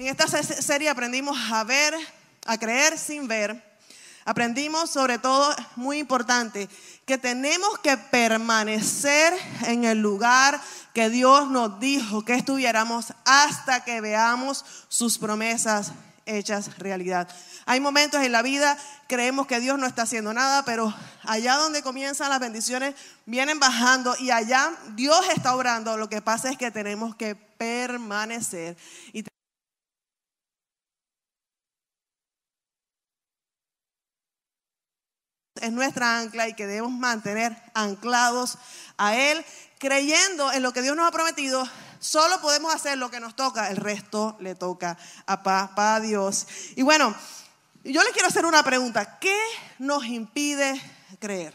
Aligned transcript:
En 0.00 0.06
esta 0.06 0.26
serie 0.42 0.88
aprendimos 0.88 1.36
a 1.52 1.62
ver, 1.62 1.92
a 2.46 2.56
creer 2.56 2.96
sin 2.96 3.28
ver. 3.28 3.62
Aprendimos 4.24 4.88
sobre 4.88 5.18
todo, 5.18 5.54
muy 5.76 5.98
importante, 5.98 6.70
que 7.04 7.18
tenemos 7.18 7.78
que 7.80 7.98
permanecer 7.98 9.34
en 9.66 9.84
el 9.84 9.98
lugar 9.98 10.58
que 10.94 11.10
Dios 11.10 11.50
nos 11.50 11.80
dijo 11.80 12.24
que 12.24 12.32
estuviéramos 12.32 13.12
hasta 13.26 13.84
que 13.84 14.00
veamos 14.00 14.64
sus 14.88 15.18
promesas 15.18 15.92
hechas 16.24 16.78
realidad. 16.78 17.28
Hay 17.66 17.80
momentos 17.80 18.22
en 18.22 18.32
la 18.32 18.40
vida, 18.40 18.78
creemos 19.06 19.46
que 19.46 19.60
Dios 19.60 19.78
no 19.78 19.86
está 19.86 20.02
haciendo 20.02 20.32
nada, 20.32 20.64
pero 20.64 20.94
allá 21.24 21.56
donde 21.56 21.82
comienzan 21.82 22.30
las 22.30 22.40
bendiciones, 22.40 22.94
vienen 23.26 23.60
bajando 23.60 24.16
y 24.18 24.30
allá 24.30 24.72
Dios 24.94 25.20
está 25.36 25.54
obrando. 25.54 25.98
Lo 25.98 26.08
que 26.08 26.22
pasa 26.22 26.48
es 26.48 26.56
que 26.56 26.70
tenemos 26.70 27.14
que 27.16 27.34
permanecer. 27.34 28.78
Y 29.12 29.24
es 35.60 35.72
nuestra 35.72 36.18
ancla 36.18 36.48
y 36.48 36.54
que 36.54 36.66
debemos 36.66 36.92
mantener 36.92 37.56
anclados 37.74 38.58
a 38.96 39.14
Él, 39.14 39.44
creyendo 39.78 40.52
en 40.52 40.62
lo 40.62 40.72
que 40.72 40.82
Dios 40.82 40.96
nos 40.96 41.08
ha 41.08 41.12
prometido. 41.12 41.68
Solo 42.00 42.40
podemos 42.40 42.74
hacer 42.74 42.98
lo 42.98 43.10
que 43.10 43.20
nos 43.20 43.36
toca, 43.36 43.70
el 43.70 43.76
resto 43.76 44.36
le 44.40 44.54
toca 44.54 44.96
a 45.26 45.42
papá 45.42 46.00
Dios. 46.00 46.46
Y 46.76 46.82
bueno, 46.82 47.14
yo 47.84 48.02
les 48.02 48.12
quiero 48.12 48.28
hacer 48.28 48.46
una 48.46 48.62
pregunta. 48.62 49.18
¿Qué 49.18 49.38
nos 49.78 50.04
impide 50.06 50.80
creer? 51.18 51.54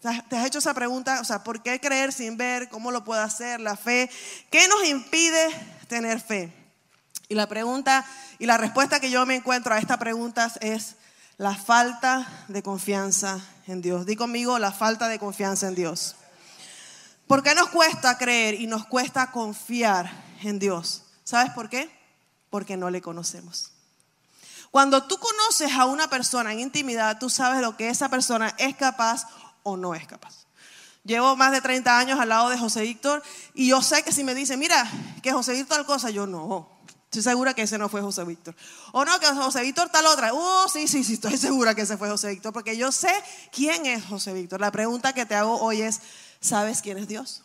¿Te 0.00 0.36
has 0.36 0.46
hecho 0.46 0.58
esa 0.58 0.72
pregunta? 0.72 1.20
O 1.20 1.24
sea, 1.24 1.44
¿por 1.44 1.62
qué 1.62 1.78
creer 1.78 2.12
sin 2.12 2.38
ver? 2.38 2.70
¿Cómo 2.70 2.90
lo 2.90 3.04
puedo 3.04 3.20
hacer? 3.20 3.60
La 3.60 3.76
fe. 3.76 4.10
¿Qué 4.50 4.66
nos 4.68 4.86
impide 4.86 5.50
tener 5.88 6.20
fe? 6.20 6.50
Y 7.28 7.34
la 7.34 7.46
pregunta 7.46 8.06
y 8.38 8.46
la 8.46 8.56
respuesta 8.56 8.98
que 8.98 9.10
yo 9.10 9.26
me 9.26 9.36
encuentro 9.36 9.74
a 9.74 9.78
esta 9.78 9.98
pregunta 9.98 10.50
es 10.60 10.96
la 11.40 11.54
falta 11.54 12.44
de 12.48 12.62
confianza 12.62 13.40
en 13.66 13.80
Dios. 13.80 14.04
Di 14.04 14.14
conmigo 14.14 14.58
la 14.58 14.72
falta 14.72 15.08
de 15.08 15.18
confianza 15.18 15.68
en 15.68 15.74
Dios. 15.74 16.14
¿Por 17.26 17.42
qué 17.42 17.54
nos 17.54 17.70
cuesta 17.70 18.18
creer 18.18 18.60
y 18.60 18.66
nos 18.66 18.84
cuesta 18.84 19.30
confiar 19.30 20.12
en 20.42 20.58
Dios? 20.58 21.04
¿Sabes 21.24 21.50
por 21.54 21.70
qué? 21.70 21.90
Porque 22.50 22.76
no 22.76 22.90
le 22.90 23.00
conocemos. 23.00 23.72
Cuando 24.70 25.04
tú 25.04 25.16
conoces 25.16 25.72
a 25.72 25.86
una 25.86 26.10
persona 26.10 26.52
en 26.52 26.60
intimidad, 26.60 27.18
tú 27.18 27.30
sabes 27.30 27.62
lo 27.62 27.74
que 27.74 27.88
esa 27.88 28.10
persona 28.10 28.54
es 28.58 28.76
capaz 28.76 29.26
o 29.62 29.78
no 29.78 29.94
es 29.94 30.06
capaz. 30.06 30.44
Llevo 31.04 31.36
más 31.36 31.52
de 31.52 31.62
30 31.62 31.98
años 31.98 32.20
al 32.20 32.28
lado 32.28 32.50
de 32.50 32.58
José 32.58 32.82
Víctor 32.82 33.22
y 33.54 33.68
yo 33.68 33.80
sé 33.80 34.02
que 34.02 34.12
si 34.12 34.24
me 34.24 34.34
dicen, 34.34 34.58
mira, 34.60 34.86
que 35.22 35.32
José 35.32 35.54
Víctor 35.54 35.78
tal 35.78 35.86
cosa, 35.86 36.10
yo 36.10 36.26
no. 36.26 36.68
Estoy 37.10 37.22
segura 37.22 37.54
que 37.54 37.62
ese 37.62 37.76
no 37.76 37.88
fue 37.88 38.02
José 38.02 38.22
Víctor. 38.22 38.54
O 38.92 39.04
no, 39.04 39.18
que 39.18 39.26
José 39.26 39.62
Víctor 39.62 39.88
tal 39.88 40.06
otra. 40.06 40.32
Oh, 40.32 40.68
sí, 40.68 40.86
sí, 40.86 41.02
sí, 41.02 41.14
estoy 41.14 41.36
segura 41.36 41.74
que 41.74 41.82
ese 41.82 41.96
fue 41.96 42.08
José 42.08 42.28
Víctor, 42.28 42.52
porque 42.52 42.76
yo 42.76 42.92
sé 42.92 43.12
quién 43.50 43.84
es 43.84 44.04
José 44.04 44.32
Víctor. 44.32 44.60
La 44.60 44.70
pregunta 44.70 45.12
que 45.12 45.26
te 45.26 45.34
hago 45.34 45.60
hoy 45.60 45.82
es, 45.82 46.00
¿sabes 46.40 46.82
quién 46.82 46.98
es 46.98 47.08
Dios? 47.08 47.42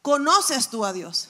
¿Conoces 0.00 0.68
tú 0.68 0.84
a 0.84 0.92
Dios? 0.92 1.28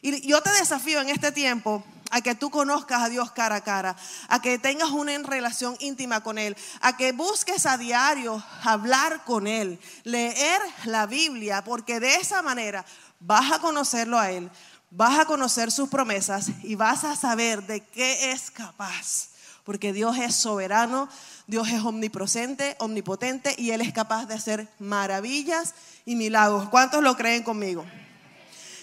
Y 0.00 0.26
yo 0.26 0.40
te 0.40 0.50
desafío 0.52 1.02
en 1.02 1.10
este 1.10 1.30
tiempo 1.30 1.84
a 2.10 2.22
que 2.22 2.34
tú 2.34 2.48
conozcas 2.48 3.02
a 3.02 3.10
Dios 3.10 3.32
cara 3.32 3.56
a 3.56 3.60
cara, 3.60 3.94
a 4.28 4.40
que 4.40 4.58
tengas 4.58 4.92
una 4.92 5.18
relación 5.18 5.76
íntima 5.80 6.22
con 6.22 6.38
Él, 6.38 6.56
a 6.80 6.96
que 6.96 7.12
busques 7.12 7.66
a 7.66 7.76
diario 7.76 8.42
hablar 8.62 9.24
con 9.26 9.46
Él, 9.46 9.78
leer 10.04 10.62
la 10.84 11.04
Biblia, 11.04 11.62
porque 11.64 12.00
de 12.00 12.14
esa 12.14 12.40
manera 12.40 12.86
vas 13.20 13.52
a 13.52 13.58
conocerlo 13.58 14.18
a 14.18 14.30
Él, 14.30 14.50
vas 14.90 15.18
a 15.18 15.24
conocer 15.24 15.70
sus 15.70 15.88
promesas 15.88 16.50
y 16.62 16.74
vas 16.74 17.04
a 17.04 17.16
saber 17.16 17.62
de 17.66 17.80
qué 17.80 18.32
es 18.32 18.50
capaz. 18.50 19.28
Porque 19.64 19.92
Dios 19.92 20.16
es 20.18 20.36
soberano, 20.36 21.08
Dios 21.46 21.68
es 21.68 21.82
omnipresente, 21.82 22.76
omnipotente 22.78 23.54
y 23.58 23.72
Él 23.72 23.80
es 23.80 23.92
capaz 23.92 24.26
de 24.26 24.34
hacer 24.34 24.68
maravillas 24.78 25.74
y 26.04 26.14
milagros. 26.14 26.68
¿Cuántos 26.68 27.02
lo 27.02 27.16
creen 27.16 27.42
conmigo? 27.42 27.84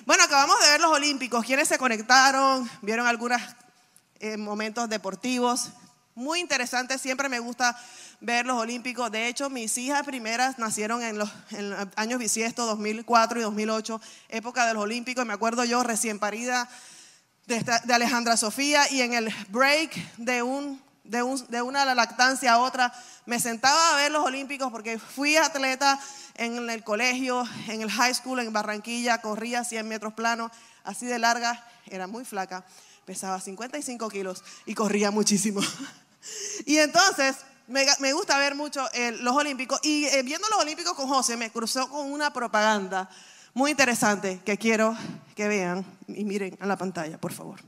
Bueno, 0.06 0.24
acabamos 0.24 0.60
de 0.60 0.70
ver 0.70 0.82
los 0.82 0.92
Olímpicos. 0.92 1.46
¿Quiénes 1.46 1.70
se 1.70 1.78
conectaron? 1.78 2.70
¿Vieron 2.82 3.08
algunos 3.08 3.42
eh, 4.20 4.36
momentos 4.36 4.90
deportivos? 4.90 5.70
Muy 6.16 6.42
interesante, 6.42 7.00
siempre 7.00 7.30
me 7.30 7.40
gusta 7.40 7.76
ver 8.24 8.46
los 8.46 8.58
Olímpicos. 8.58 9.12
De 9.12 9.28
hecho, 9.28 9.50
mis 9.50 9.78
hijas 9.78 10.04
primeras 10.04 10.58
nacieron 10.58 11.04
en 11.04 11.18
los, 11.18 11.30
años 11.96 12.20
bisiestos, 12.20 12.66
2004 12.68 13.40
y 13.40 13.44
2008, 13.44 14.02
época 14.30 14.66
de 14.66 14.74
los 14.74 14.84
Olímpicos. 14.84 15.26
Me 15.26 15.34
acuerdo 15.34 15.64
yo 15.66 15.84
recién 15.84 16.20
parida 16.20 16.70
de, 17.46 17.94
Alejandra 17.94 18.38
Sofía 18.38 18.90
y 18.92 19.02
en 19.02 19.14
el 19.14 19.34
break 19.50 19.94
de, 20.18 20.36
de, 21.04 21.24
un, 21.24 21.48
de 21.50 21.62
una 21.62 21.94
lactancia 21.94 22.54
a 22.54 22.60
otra, 22.60 22.94
me 23.26 23.40
sentaba 23.40 23.92
a 23.92 23.96
ver 23.98 24.12
los 24.12 24.26
Olímpicos 24.26 24.72
porque 24.72 24.98
fui 24.98 25.36
atleta 25.36 26.00
en 26.36 26.70
el 26.70 26.84
colegio, 26.84 27.44
en 27.68 27.82
el 27.82 27.92
high 27.92 28.16
school 28.16 28.40
en 28.40 28.54
Barranquilla, 28.54 29.20
corría 29.20 29.66
100 29.66 29.86
metros 29.88 30.14
planos, 30.14 30.52
así 30.86 31.06
de 31.06 31.20
larga, 31.20 31.62
era 31.88 32.08
muy 32.08 32.24
flaca, 32.24 32.66
pesaba 33.06 33.42
55 33.42 34.10
kilos 34.10 34.44
y 34.66 34.76
corría 34.76 35.12
muchísimo. 35.12 35.62
y 36.66 36.78
entonces 36.78 37.36
me, 37.74 38.14
gusta 38.14 38.38
ver 38.38 38.56
mucho 38.56 38.88
eh, 38.94 39.12
los 39.20 39.36
Olímpicos. 39.36 39.80
Y 39.84 40.06
eh, 40.06 40.22
viendo 40.24 40.48
los 40.50 40.60
Olímpicos 40.60 40.94
con 40.94 41.08
José, 41.08 41.36
me 41.36 41.52
cruzó 41.52 41.90
con 41.90 42.12
una 42.12 42.32
propaganda 42.32 43.10
muy 43.54 43.72
interesante 43.72 44.42
que 44.46 44.58
quiero 44.58 44.96
que 45.36 45.48
vean 45.48 45.86
y 46.08 46.24
miren 46.24 46.58
a 46.60 46.68
la 46.68 46.78
pantalla, 46.78 47.18
por 47.18 47.34
favor. 47.34 47.60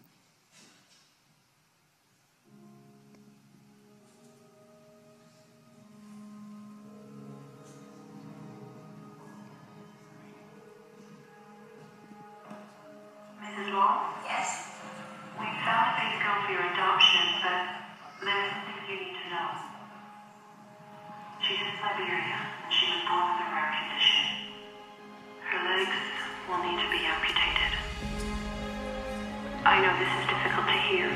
I 29.67 29.81
know 29.81 29.97
this 29.97 30.07
is 30.21 30.29
difficult 30.29 30.67
to 30.67 30.73
hear. 30.73 31.09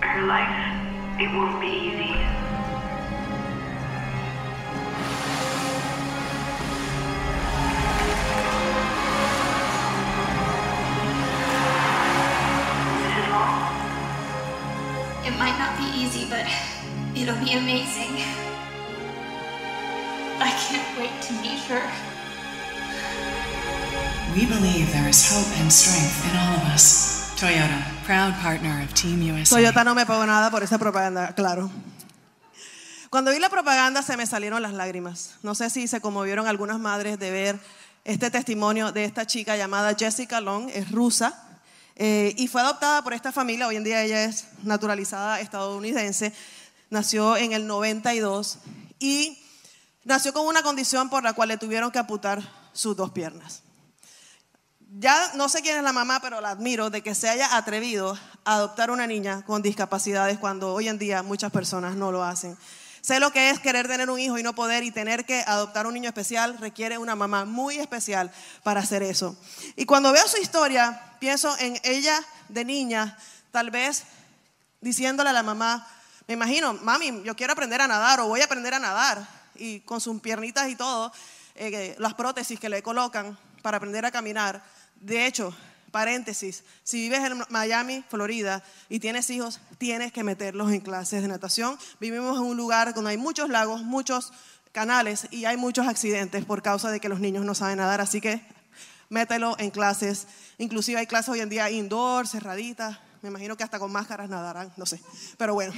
Her 0.00 0.22
life, 0.26 0.54
it 1.18 1.28
won't 1.34 1.60
be 1.60 1.66
easy. 1.66 2.14
It 15.26 15.36
might 15.36 15.58
not 15.58 15.76
be 15.76 15.90
easy, 15.98 16.28
but 16.30 16.46
it'll 17.16 17.34
be 17.44 17.54
amazing. 17.54 18.22
I 20.40 20.50
can't 20.68 20.98
wait 21.00 21.20
to 21.22 21.32
meet 21.42 21.58
her. 21.66 21.82
We 24.34 24.46
believe 24.46 24.92
there 24.92 25.08
is 25.08 25.28
hope 25.28 25.58
and 25.58 25.72
strength 25.72 26.30
in 26.30 26.36
all 26.36 26.54
of 26.58 26.62
us. 26.72 27.07
Toyota, 27.38 27.86
proud 28.04 28.34
partner 28.42 28.82
of 28.82 28.92
Team 28.94 29.22
USA. 29.32 29.54
Toyota 29.54 29.84
no 29.84 29.94
me 29.94 30.04
pagó 30.04 30.26
nada 30.26 30.50
por 30.50 30.64
esa 30.64 30.76
propaganda, 30.76 31.36
claro. 31.36 31.70
Cuando 33.10 33.30
vi 33.30 33.38
la 33.38 33.48
propaganda 33.48 34.02
se 34.02 34.16
me 34.16 34.26
salieron 34.26 34.60
las 34.60 34.72
lágrimas. 34.72 35.36
No 35.44 35.54
sé 35.54 35.70
si 35.70 35.86
se 35.86 36.00
conmovieron 36.00 36.48
algunas 36.48 36.80
madres 36.80 37.16
de 37.20 37.30
ver 37.30 37.60
este 38.04 38.32
testimonio 38.32 38.90
de 38.90 39.04
esta 39.04 39.24
chica 39.24 39.56
llamada 39.56 39.94
Jessica 39.96 40.40
Long, 40.40 40.68
es 40.74 40.90
rusa, 40.90 41.60
eh, 41.94 42.34
y 42.36 42.48
fue 42.48 42.60
adoptada 42.60 43.02
por 43.02 43.12
esta 43.12 43.30
familia. 43.30 43.68
Hoy 43.68 43.76
en 43.76 43.84
día 43.84 44.02
ella 44.02 44.24
es 44.24 44.48
naturalizada 44.64 45.38
estadounidense. 45.38 46.32
Nació 46.90 47.36
en 47.36 47.52
el 47.52 47.68
92 47.68 48.58
y 48.98 49.38
nació 50.02 50.32
con 50.32 50.44
una 50.44 50.64
condición 50.64 51.08
por 51.08 51.22
la 51.22 51.34
cual 51.34 51.50
le 51.50 51.56
tuvieron 51.56 51.92
que 51.92 52.00
amputar 52.00 52.42
sus 52.72 52.96
dos 52.96 53.12
piernas 53.12 53.62
ya 54.96 55.32
no 55.34 55.48
sé 55.48 55.60
quién 55.62 55.76
es 55.76 55.82
la 55.82 55.92
mamá, 55.92 56.20
pero 56.20 56.40
la 56.40 56.50
admiro 56.50 56.90
de 56.90 57.02
que 57.02 57.14
se 57.14 57.28
haya 57.28 57.56
atrevido 57.56 58.18
a 58.44 58.54
adoptar 58.54 58.90
una 58.90 59.06
niña 59.06 59.42
con 59.44 59.60
discapacidades 59.60 60.38
cuando 60.38 60.72
hoy 60.72 60.88
en 60.88 60.98
día 60.98 61.22
muchas 61.22 61.52
personas 61.52 61.94
no 61.94 62.10
lo 62.10 62.24
hacen. 62.24 62.56
Sé 63.00 63.20
lo 63.20 63.30
que 63.30 63.50
es 63.50 63.60
querer 63.60 63.86
tener 63.86 64.10
un 64.10 64.18
hijo 64.18 64.38
y 64.38 64.42
no 64.42 64.54
poder 64.54 64.82
y 64.82 64.90
tener 64.90 65.24
que 65.24 65.42
adoptar 65.46 65.86
un 65.86 65.94
niño 65.94 66.08
especial 66.08 66.58
requiere 66.58 66.98
una 66.98 67.14
mamá 67.14 67.44
muy 67.44 67.78
especial 67.78 68.30
para 68.62 68.80
hacer 68.80 69.02
eso. 69.02 69.36
Y 69.76 69.84
cuando 69.84 70.12
veo 70.12 70.26
su 70.26 70.38
historia, 70.38 71.00
pienso 71.20 71.56
en 71.58 71.78
ella 71.84 72.18
de 72.48 72.64
niña, 72.64 73.16
tal 73.52 73.70
vez 73.70 74.04
diciéndole 74.80 75.30
a 75.30 75.32
la 75.32 75.42
mamá, 75.42 75.86
me 76.26 76.34
imagino, 76.34 76.74
mami, 76.74 77.22
yo 77.24 77.36
quiero 77.36 77.52
aprender 77.52 77.80
a 77.80 77.86
nadar 77.86 78.20
o 78.20 78.26
voy 78.26 78.40
a 78.40 78.44
aprender 78.44 78.74
a 78.74 78.78
nadar. 78.78 79.26
Y 79.54 79.80
con 79.80 80.00
sus 80.00 80.20
piernitas 80.20 80.68
y 80.68 80.76
todo, 80.76 81.12
eh, 81.54 81.94
las 81.98 82.14
prótesis 82.14 82.58
que 82.58 82.68
le 82.68 82.82
colocan 82.82 83.38
para 83.62 83.76
aprender 83.76 84.04
a 84.06 84.10
caminar 84.10 84.62
de 85.00 85.26
hecho, 85.26 85.54
paréntesis, 85.90 86.64
si 86.82 87.00
vives 87.00 87.20
en 87.20 87.42
Miami, 87.48 88.04
Florida, 88.08 88.62
y 88.88 89.00
tienes 89.00 89.30
hijos, 89.30 89.60
tienes 89.78 90.12
que 90.12 90.24
meterlos 90.24 90.70
en 90.72 90.80
clases 90.80 91.22
de 91.22 91.28
natación. 91.28 91.78
Vivimos 92.00 92.36
en 92.38 92.44
un 92.44 92.56
lugar 92.56 92.94
donde 92.94 93.12
hay 93.12 93.16
muchos 93.16 93.48
lagos, 93.48 93.82
muchos 93.82 94.32
canales 94.72 95.26
y 95.30 95.44
hay 95.44 95.56
muchos 95.56 95.86
accidentes 95.86 96.44
por 96.44 96.62
causa 96.62 96.90
de 96.90 97.00
que 97.00 97.08
los 97.08 97.20
niños 97.20 97.44
no 97.44 97.54
saben 97.54 97.78
nadar, 97.78 98.00
así 98.00 98.20
que 98.20 98.40
mételo 99.08 99.56
en 99.58 99.70
clases. 99.70 100.26
Inclusive 100.58 101.00
hay 101.00 101.06
clases 101.06 101.30
hoy 101.30 101.40
en 101.40 101.48
día 101.48 101.70
indoor, 101.70 102.26
cerraditas. 102.26 102.98
Me 103.20 103.30
imagino 103.30 103.56
que 103.56 103.64
hasta 103.64 103.80
con 103.80 103.90
máscaras 103.90 104.28
nadarán, 104.28 104.72
no 104.76 104.86
sé. 104.86 105.00
Pero 105.36 105.54
bueno, 105.54 105.72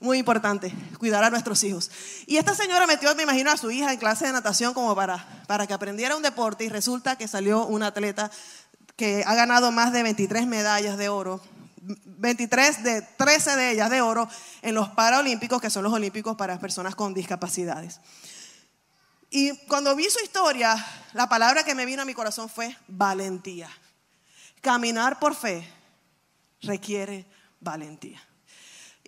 muy 0.00 0.18
importante, 0.18 0.70
cuidar 0.98 1.24
a 1.24 1.30
nuestros 1.30 1.64
hijos. 1.64 1.90
Y 2.26 2.36
esta 2.36 2.54
señora 2.54 2.86
metió, 2.86 3.14
me 3.14 3.22
imagino, 3.22 3.50
a 3.50 3.56
su 3.56 3.70
hija 3.70 3.92
en 3.92 3.98
clase 3.98 4.26
de 4.26 4.32
natación 4.32 4.74
como 4.74 4.94
para, 4.94 5.44
para 5.46 5.66
que 5.66 5.72
aprendiera 5.72 6.16
un 6.16 6.22
deporte 6.22 6.64
y 6.64 6.68
resulta 6.68 7.16
que 7.16 7.28
salió 7.28 7.64
una 7.64 7.86
atleta 7.86 8.30
que 8.96 9.24
ha 9.26 9.34
ganado 9.34 9.72
más 9.72 9.92
de 9.92 10.02
23 10.02 10.46
medallas 10.46 10.96
de 10.98 11.08
oro, 11.08 11.40
23 11.82 12.84
de 12.84 13.02
13 13.02 13.56
de 13.56 13.70
ellas 13.72 13.90
de 13.90 14.00
oro 14.00 14.28
en 14.62 14.74
los 14.74 14.88
Paralímpicos, 14.90 15.60
que 15.60 15.70
son 15.70 15.82
los 15.82 15.92
Olímpicos 15.92 16.36
para 16.36 16.58
personas 16.58 16.94
con 16.94 17.14
discapacidades. 17.14 18.00
Y 19.30 19.56
cuando 19.66 19.96
vi 19.96 20.04
su 20.10 20.20
historia, 20.22 20.76
la 21.14 21.28
palabra 21.28 21.64
que 21.64 21.74
me 21.74 21.86
vino 21.86 22.02
a 22.02 22.04
mi 22.04 22.14
corazón 22.14 22.48
fue 22.48 22.76
valentía. 22.86 23.70
Caminar 24.60 25.18
por 25.18 25.34
fe 25.34 25.66
requiere 26.60 27.26
valentía. 27.58 28.22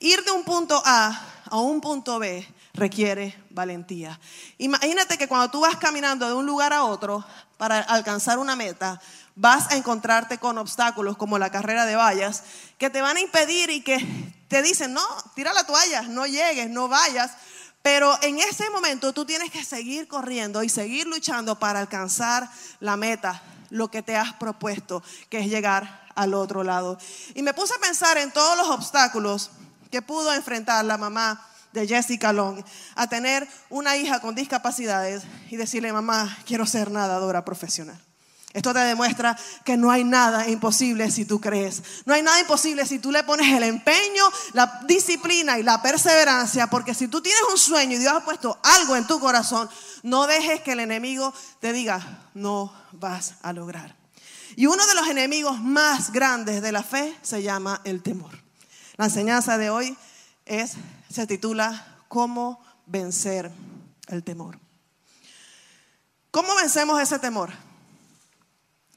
Ir 0.00 0.24
de 0.24 0.30
un 0.32 0.44
punto 0.44 0.82
A 0.84 1.20
a 1.44 1.58
un 1.58 1.80
punto 1.80 2.18
B 2.18 2.44
requiere 2.74 3.40
valentía. 3.50 4.18
Imagínate 4.58 5.16
que 5.16 5.28
cuando 5.28 5.50
tú 5.50 5.60
vas 5.60 5.76
caminando 5.76 6.26
de 6.26 6.34
un 6.34 6.44
lugar 6.44 6.72
a 6.72 6.84
otro 6.84 7.24
para 7.56 7.78
alcanzar 7.78 8.38
una 8.38 8.56
meta, 8.56 9.00
vas 9.36 9.70
a 9.70 9.76
encontrarte 9.76 10.38
con 10.38 10.58
obstáculos 10.58 11.16
como 11.16 11.38
la 11.38 11.50
carrera 11.50 11.86
de 11.86 11.96
vallas 11.96 12.42
que 12.76 12.90
te 12.90 13.00
van 13.00 13.16
a 13.16 13.20
impedir 13.20 13.70
y 13.70 13.80
que 13.80 14.04
te 14.48 14.60
dicen, 14.60 14.92
no, 14.92 15.06
tira 15.34 15.52
la 15.52 15.64
toalla, 15.64 16.02
no 16.02 16.26
llegues, 16.26 16.68
no 16.68 16.88
vayas. 16.88 17.32
Pero 17.80 18.18
en 18.22 18.38
ese 18.40 18.68
momento 18.70 19.12
tú 19.12 19.24
tienes 19.24 19.50
que 19.50 19.64
seguir 19.64 20.08
corriendo 20.08 20.62
y 20.62 20.68
seguir 20.68 21.06
luchando 21.06 21.58
para 21.58 21.78
alcanzar 21.78 22.50
la 22.80 22.96
meta, 22.96 23.42
lo 23.70 23.88
que 23.88 24.02
te 24.02 24.16
has 24.16 24.32
propuesto, 24.34 25.02
que 25.28 25.38
es 25.38 25.46
llegar 25.46 26.08
al 26.16 26.34
otro 26.34 26.64
lado. 26.64 26.98
Y 27.34 27.42
me 27.42 27.54
puse 27.54 27.74
a 27.74 27.78
pensar 27.78 28.18
en 28.18 28.32
todos 28.32 28.56
los 28.56 28.68
obstáculos 28.68 29.50
que 29.90 30.02
pudo 30.02 30.32
enfrentar 30.32 30.84
la 30.84 30.98
mamá 30.98 31.46
de 31.74 31.86
Jessica 31.86 32.32
Long 32.32 32.64
a 32.94 33.08
tener 33.08 33.46
una 33.68 33.96
hija 33.96 34.20
con 34.20 34.34
discapacidades 34.34 35.24
y 35.50 35.56
decirle, 35.56 35.92
mamá, 35.92 36.38
quiero 36.46 36.64
ser 36.64 36.90
nadadora 36.90 37.44
profesional. 37.44 38.00
Esto 38.52 38.72
te 38.72 38.78
demuestra 38.78 39.36
que 39.64 39.76
no 39.76 39.90
hay 39.90 40.04
nada 40.04 40.48
imposible 40.48 41.10
si 41.10 41.24
tú 41.24 41.40
crees. 41.40 41.82
No 42.06 42.14
hay 42.14 42.22
nada 42.22 42.38
imposible 42.38 42.86
si 42.86 43.00
tú 43.00 43.10
le 43.10 43.24
pones 43.24 43.52
el 43.52 43.64
empeño, 43.64 44.24
la 44.52 44.80
disciplina 44.86 45.58
y 45.58 45.64
la 45.64 45.82
perseverancia, 45.82 46.68
porque 46.68 46.94
si 46.94 47.08
tú 47.08 47.20
tienes 47.20 47.42
un 47.50 47.58
sueño 47.58 47.96
y 47.96 47.98
Dios 47.98 48.12
ha 48.12 48.24
puesto 48.24 48.56
algo 48.62 48.94
en 48.94 49.08
tu 49.08 49.18
corazón, 49.18 49.68
no 50.04 50.28
dejes 50.28 50.60
que 50.60 50.72
el 50.72 50.80
enemigo 50.80 51.34
te 51.58 51.72
diga, 51.72 52.28
no 52.34 52.72
vas 52.92 53.34
a 53.42 53.52
lograr. 53.52 53.96
Y 54.54 54.66
uno 54.66 54.86
de 54.86 54.94
los 54.94 55.08
enemigos 55.08 55.60
más 55.60 56.12
grandes 56.12 56.62
de 56.62 56.70
la 56.70 56.84
fe 56.84 57.18
se 57.22 57.42
llama 57.42 57.80
el 57.82 58.04
temor. 58.04 58.30
La 58.96 59.06
enseñanza 59.06 59.58
de 59.58 59.70
hoy 59.70 59.96
es, 60.46 60.74
se 61.14 61.26
titula 61.28 62.02
¿Cómo 62.08 62.60
vencer 62.86 63.50
el 64.08 64.24
temor? 64.24 64.58
¿Cómo 66.30 66.54
vencemos 66.56 67.00
ese 67.00 67.20
temor? 67.20 67.52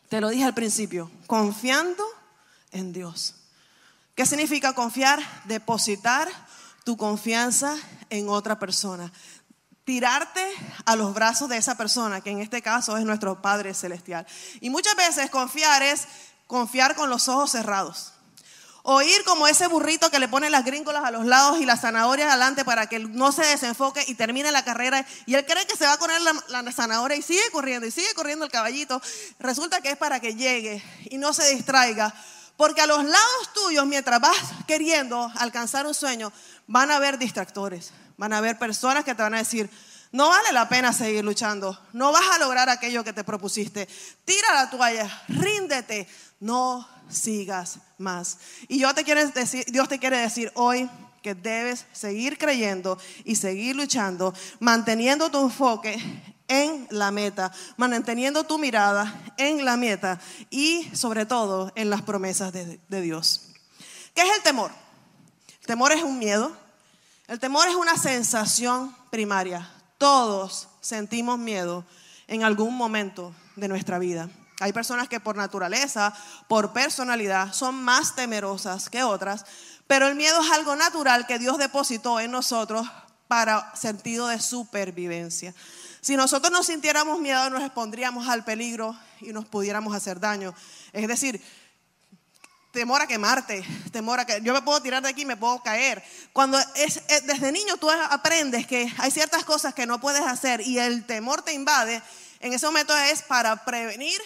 Te 0.10 0.20
lo 0.20 0.30
dije 0.30 0.44
al 0.44 0.56
principio, 0.56 1.12
confiando 1.28 2.04
en 2.72 2.92
Dios. 2.92 3.36
¿Qué 4.16 4.26
significa 4.26 4.74
confiar? 4.74 5.20
Depositar 5.46 6.28
tu 6.84 6.98
confianza 6.98 7.76
en 8.10 8.30
otra 8.30 8.58
persona 8.58 9.12
tirarte 9.84 10.46
a 10.84 10.98
los 10.98 11.14
brazos 11.14 11.48
de 11.48 11.56
esa 11.56 11.78
persona, 11.78 12.20
que 12.20 12.30
en 12.30 12.42
este 12.42 12.62
caso 12.62 12.98
es 12.98 13.06
nuestro 13.06 13.42
Padre 13.42 13.74
Celestial. 13.74 14.28
Y 14.60 14.70
muchas 14.70 14.98
veces 14.98 15.30
confiar 15.30 15.82
es 15.82 16.10
confiar 16.46 16.94
con 16.94 17.10
los 17.10 17.30
ojos 17.30 17.52
cerrados. 17.52 18.12
O 18.90 19.02
ir 19.02 19.26
como 19.26 19.50
ese 19.50 19.68
burrito 19.68 20.10
que 20.10 20.18
le 20.18 20.30
pone 20.30 20.50
las 20.50 20.64
gringolas 20.64 21.04
a 21.04 21.12
los 21.12 21.26
lados 21.26 21.60
y 21.60 21.66
las 21.66 21.82
zanahorias 21.82 22.30
adelante 22.30 22.64
para 22.64 22.88
que 22.88 23.00
no 23.00 23.34
se 23.34 23.42
desenfoque 23.42 24.02
y 24.08 24.16
termine 24.16 24.50
la 24.54 24.64
carrera. 24.64 25.06
Y 25.26 25.36
él 25.36 25.46
cree 25.46 25.68
que 25.68 25.76
se 25.76 25.86
va 25.86 25.92
a 25.92 26.00
poner 26.00 26.22
la, 26.22 26.64
la 26.64 26.72
zanahoria 26.72 27.18
y 27.18 27.22
sigue 27.22 27.44
corriendo 27.52 27.86
y 27.86 27.92
sigue 27.92 28.14
corriendo 28.16 28.46
el 28.46 28.52
caballito. 28.52 29.02
Resulta 29.40 29.82
que 29.82 29.90
es 29.90 29.98
para 29.98 30.22
que 30.22 30.36
llegue 30.36 30.82
y 31.10 31.18
no 31.18 31.34
se 31.34 31.54
distraiga. 31.54 32.14
Porque 32.56 32.80
a 32.80 32.88
los 32.88 33.04
lados 33.04 33.54
tuyos, 33.54 33.86
mientras 33.86 34.22
vas 34.22 34.38
queriendo 34.66 35.30
alcanzar 35.36 35.86
un 35.86 35.94
sueño, 35.94 36.32
van 36.66 36.90
a 36.90 36.96
haber 36.96 37.18
distractores 37.18 37.92
Van 38.16 38.32
a 38.32 38.38
haber 38.38 38.58
personas 38.58 39.04
que 39.04 39.14
te 39.14 39.22
van 39.22 39.36
a 39.36 39.40
decir, 39.40 39.70
no 40.14 40.30
vale 40.30 40.54
la 40.54 40.70
pena 40.70 40.94
seguir 40.94 41.26
luchando, 41.26 41.80
no 41.94 42.12
vas 42.14 42.26
a 42.34 42.40
lograr 42.40 42.70
aquello 42.70 43.04
que 43.04 43.14
te 43.14 43.24
propusiste, 43.24 43.88
tira 44.26 44.54
la 44.56 44.70
toalla, 44.70 45.24
ríndete, 45.28 46.08
no 46.40 46.88
sigas 47.10 47.80
más. 47.98 48.38
Y 48.68 48.80
yo 48.80 48.94
te 48.94 49.04
quiero 49.04 49.26
decir, 49.26 49.66
Dios 49.68 49.88
te 49.88 50.00
quiere 50.00 50.18
decir 50.18 50.52
hoy 50.56 50.90
que 51.22 51.36
debes 51.36 51.86
seguir 51.92 52.38
creyendo 52.38 52.98
y 53.24 53.36
seguir 53.36 53.76
luchando, 53.76 54.34
manteniendo 54.60 55.30
tu 55.30 55.42
enfoque 55.42 55.98
en 56.48 56.88
la 56.90 57.12
meta, 57.12 57.52
manteniendo 57.76 58.46
tu 58.46 58.58
mirada 58.58 59.34
en 59.38 59.66
la 59.66 59.78
meta 59.78 60.20
y 60.50 60.90
sobre 60.94 61.26
todo 61.26 61.72
en 61.76 61.90
las 61.90 62.02
promesas 62.02 62.54
de, 62.54 62.80
de 62.88 63.02
Dios. 63.02 63.50
¿Qué 64.14 64.22
es 64.22 64.36
el 64.38 64.44
temor? 64.44 64.72
El 65.62 65.68
temor 65.68 65.92
es 65.92 66.04
un 66.04 66.18
miedo, 66.18 66.56
el 67.28 67.40
temor 67.40 67.68
es 67.68 67.76
una 67.76 67.98
sensación 67.98 68.96
primaria. 69.12 69.70
Todos 69.98 70.70
sentimos 70.80 71.38
miedo 71.38 71.84
en 72.28 72.44
algún 72.44 72.76
momento 72.76 73.34
de 73.56 73.68
nuestra 73.68 74.00
vida. 74.00 74.30
Hay 74.60 74.74
personas 74.74 75.08
que 75.08 75.20
por 75.20 75.36
naturaleza, 75.36 76.14
por 76.48 76.74
personalidad, 76.74 77.54
son 77.54 77.76
más 77.76 78.16
temerosas 78.16 78.90
que 78.90 79.04
otras, 79.04 79.46
pero 79.86 80.08
el 80.08 80.16
miedo 80.16 80.42
es 80.42 80.52
algo 80.52 80.76
natural 80.76 81.28
que 81.28 81.38
Dios 81.38 81.58
depositó 81.58 82.20
en 82.20 82.32
nosotros 82.32 82.88
para 83.28 83.76
sentido 83.76 84.28
de 84.28 84.40
supervivencia. 84.40 85.54
Si 86.02 86.16
nosotros 86.16 86.52
no 86.52 86.64
sintiéramos 86.64 87.20
miedo, 87.20 87.50
nos 87.50 87.62
expondríamos 87.62 88.28
al 88.28 88.44
peligro 88.44 88.98
y 89.22 89.34
nos 89.34 89.46
pudiéramos 89.46 89.94
hacer 89.94 90.20
daño. 90.20 90.56
Es 90.92 91.08
decir, 91.08 91.42
temor 92.72 93.02
a 93.02 93.08
quemarte, 93.08 93.64
temor 93.92 94.20
a 94.20 94.26
que 94.26 94.42
yo 94.42 94.54
me 94.54 94.62
puedo 94.62 94.82
tirar 94.82 95.04
de 95.04 95.10
aquí 95.10 95.26
me 95.26 95.38
puedo 95.38 95.62
caer. 95.62 96.04
Cuando 96.34 96.58
es, 96.76 97.02
desde 97.26 97.52
niño 97.52 97.78
tú 97.78 97.90
aprendes 97.92 98.66
que 98.66 98.92
hay 98.98 99.12
ciertas 99.12 99.44
cosas 99.44 99.74
que 99.74 99.86
no 99.86 100.00
puedes 100.00 100.22
hacer 100.22 100.62
y 100.62 100.80
el 100.80 101.06
temor 101.06 101.42
te 101.42 101.54
invade, 101.54 102.02
en 102.40 102.54
ese 102.54 102.66
momento 102.66 102.96
es 102.96 103.22
para 103.24 103.66
prevenir 103.66 104.20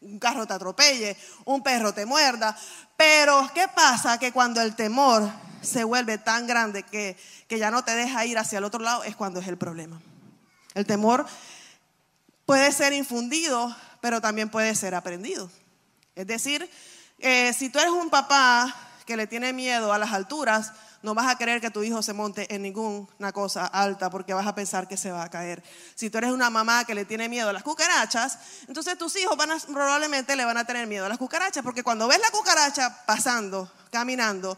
un 0.00 0.18
carro 0.18 0.46
te 0.46 0.54
atropelle, 0.54 1.16
un 1.44 1.62
perro 1.62 1.92
te 1.92 2.06
muerda. 2.06 2.56
Pero 2.96 3.50
¿qué 3.54 3.66
pasa? 3.68 4.18
Que 4.18 4.32
cuando 4.32 4.60
el 4.60 4.74
temor 4.74 5.30
se 5.62 5.84
vuelve 5.84 6.18
tan 6.18 6.46
grande 6.46 6.82
que, 6.82 7.18
que 7.48 7.58
ya 7.58 7.70
no 7.70 7.84
te 7.84 7.94
deja 7.94 8.24
ir 8.24 8.38
hacia 8.38 8.58
el 8.58 8.64
otro 8.64 8.80
lado, 8.80 9.04
es 9.04 9.16
cuando 9.16 9.40
es 9.40 9.48
el 9.48 9.58
problema. 9.58 10.00
El 10.74 10.86
temor 10.86 11.26
puede 12.46 12.72
ser 12.72 12.92
infundido, 12.92 13.74
pero 14.00 14.20
también 14.20 14.48
puede 14.48 14.74
ser 14.74 14.94
aprendido. 14.94 15.50
Es 16.14 16.26
decir, 16.26 16.68
eh, 17.18 17.52
si 17.52 17.68
tú 17.68 17.78
eres 17.78 17.92
un 17.92 18.10
papá 18.10 18.74
que 19.06 19.16
le 19.16 19.26
tiene 19.26 19.52
miedo 19.52 19.92
a 19.92 19.98
las 19.98 20.12
alturas, 20.12 20.72
no 21.02 21.14
vas 21.14 21.28
a 21.28 21.36
querer 21.36 21.60
que 21.60 21.70
tu 21.70 21.82
hijo 21.82 22.02
se 22.02 22.12
monte 22.12 22.52
en 22.54 22.62
ninguna 22.62 23.32
cosa 23.32 23.66
alta 23.66 24.10
porque 24.10 24.34
vas 24.34 24.46
a 24.46 24.54
pensar 24.54 24.86
que 24.86 24.96
se 24.96 25.10
va 25.10 25.24
a 25.24 25.30
caer. 25.30 25.62
Si 25.94 26.10
tú 26.10 26.18
eres 26.18 26.30
una 26.30 26.50
mamá 26.50 26.84
que 26.84 26.94
le 26.94 27.04
tiene 27.04 27.28
miedo 27.28 27.48
a 27.48 27.52
las 27.52 27.62
cucarachas, 27.62 28.38
entonces 28.68 28.98
tus 28.98 29.16
hijos 29.16 29.36
probablemente 29.66 30.36
le 30.36 30.44
van 30.44 30.58
a 30.58 30.64
tener 30.64 30.86
miedo 30.86 31.06
a 31.06 31.08
las 31.08 31.18
cucarachas 31.18 31.62
porque 31.64 31.82
cuando 31.82 32.06
ves 32.06 32.20
la 32.20 32.30
cucaracha 32.30 33.04
pasando, 33.06 33.70
caminando, 33.90 34.56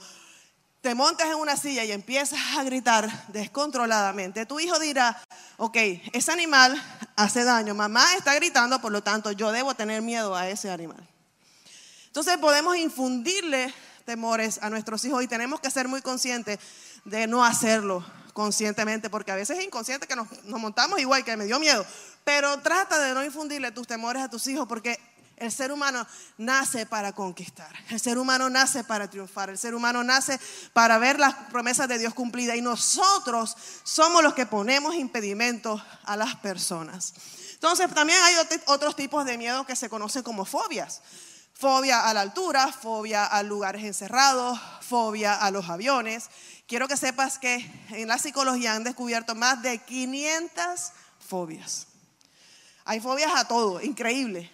te 0.80 0.96
montas 0.96 1.28
en 1.28 1.37
una 1.37 1.56
silla 1.56 1.84
y 1.84 1.92
empiezas 1.92 2.40
a 2.56 2.64
gritar 2.64 3.08
descontroladamente, 3.28 4.46
tu 4.46 4.58
hijo 4.58 4.80
dirá, 4.80 5.22
ok, 5.56 5.76
ese 6.12 6.32
animal 6.32 6.75
hace 7.14 7.44
daño, 7.44 7.72
mamá 7.72 8.04
está 8.16 8.34
gritando, 8.34 8.80
por 8.80 8.90
lo 8.90 9.00
tanto 9.00 9.30
yo 9.30 9.52
debo 9.52 9.75
tener 9.75 10.02
miedo 10.02 10.34
a 10.34 10.49
ese 10.49 10.72
animal. 10.72 11.08
Entonces 12.06 12.37
podemos 12.38 12.76
infundirle 12.76 13.72
temores 14.04 14.59
a 14.62 14.71
nuestros 14.71 15.04
hijos 15.04 15.23
y 15.23 15.28
tenemos 15.28 15.61
que 15.61 15.71
ser 15.71 15.88
muy 15.88 16.02
conscientes 16.02 16.59
de 17.04 17.26
no 17.26 17.44
hacerlo 17.44 18.04
conscientemente, 18.32 19.11
porque 19.11 19.32
a 19.32 19.37
veces 19.37 19.59
es 19.59 19.64
inconsciente 19.64 20.06
que 20.06 20.16
nos, 20.16 20.28
montamos 20.44 20.99
igual, 21.00 21.25
que 21.25 21.37
me 21.37 21.44
dio 21.44 21.59
miedo, 21.59 21.85
pero 22.25 22.61
trata 22.61 22.99
de 22.99 23.14
no 23.14 23.25
infundirle 23.25 23.73
tus 23.73 23.87
temores 23.87 24.23
a 24.23 24.30
tus 24.30 24.47
hijos, 24.47 24.66
porque 24.66 24.99
el 25.37 25.50
ser 25.50 25.73
humano 25.73 26.06
nace 26.38 26.87
para 26.87 27.12
conquistar, 27.12 27.75
el 27.90 28.00
ser 28.00 28.18
humano 28.18 28.49
nace 28.49 28.85
para 28.85 29.11
triunfar, 29.11 29.50
el 29.50 29.59
ser 29.59 29.75
humano 29.75 30.04
nace 30.04 30.38
para 30.73 30.99
ver 30.99 31.18
las 31.18 31.35
promesas 31.50 31.88
de 31.88 31.99
Dios 31.99 32.14
cumplidas 32.14 32.56
y 32.56 32.62
nosotros 32.62 33.56
somos 33.82 34.23
los 34.23 34.35
que 34.35 34.47
ponemos 34.47 34.94
impedimentos 34.94 35.82
a 36.04 36.16
las 36.16 36.37
personas. 36.37 37.14
Entonces 37.54 37.92
también 37.94 38.18
hay 38.23 38.35
otros 38.66 38.97
tipos 38.97 39.25
de 39.25 39.38
miedo 39.38 39.66
que 39.66 39.76
se 39.76 39.88
conocen 39.88 40.23
como 40.23 40.44
fobias. 40.44 41.02
Fobia 41.52 42.09
a 42.09 42.14
la 42.14 42.23
altura, 42.23 42.73
fobia 42.73 43.25
a 43.25 43.42
lugares 43.42 43.85
encerrados, 43.85 44.59
fobia 44.80 45.35
a 45.35 45.50
los 45.50 45.68
aviones. 45.68 46.28
Quiero 46.66 46.88
que 46.88 46.97
sepas 46.97 47.38
que 47.38 47.56
en 47.90 48.09
la 48.09 48.18
psicología 48.18 48.75
han 48.75 48.85
descubierto 48.85 49.35
más 49.35 49.62
de 49.62 49.78
500 49.78 50.92
fobias. 51.21 51.87
Hay 52.85 53.00
fobias 53.00 53.32
a 53.35 53.47
todo, 53.47 53.80
increíble. 53.80 54.50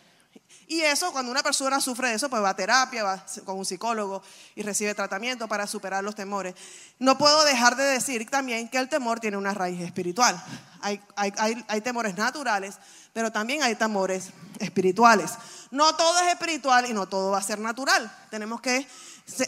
Y 0.70 0.82
eso, 0.82 1.10
cuando 1.12 1.32
una 1.32 1.42
persona 1.42 1.80
sufre 1.80 2.10
de 2.10 2.16
eso, 2.16 2.28
pues 2.28 2.42
va 2.42 2.50
a 2.50 2.56
terapia, 2.56 3.02
va 3.02 3.24
con 3.46 3.56
un 3.56 3.64
psicólogo 3.64 4.22
y 4.54 4.62
recibe 4.62 4.94
tratamiento 4.94 5.48
para 5.48 5.66
superar 5.66 6.04
los 6.04 6.14
temores. 6.14 6.54
No 6.98 7.16
puedo 7.16 7.42
dejar 7.44 7.74
de 7.74 7.84
decir 7.84 8.28
también 8.28 8.68
que 8.68 8.76
el 8.76 8.90
temor 8.90 9.18
tiene 9.18 9.38
una 9.38 9.54
raíz 9.54 9.80
espiritual. 9.80 10.38
Hay, 10.82 11.00
hay, 11.16 11.64
hay, 11.68 11.80
temores 11.80 12.16
naturales, 12.16 12.76
pero 13.14 13.32
también 13.32 13.62
hay 13.62 13.76
temores 13.76 14.28
espirituales. 14.58 15.32
No 15.70 15.96
todo 15.96 16.20
es 16.20 16.32
espiritual 16.34 16.84
y 16.84 16.92
no 16.92 17.08
todo 17.08 17.30
va 17.30 17.38
a 17.38 17.42
ser 17.42 17.58
natural. 17.60 18.14
Tenemos 18.28 18.60
que 18.60 18.86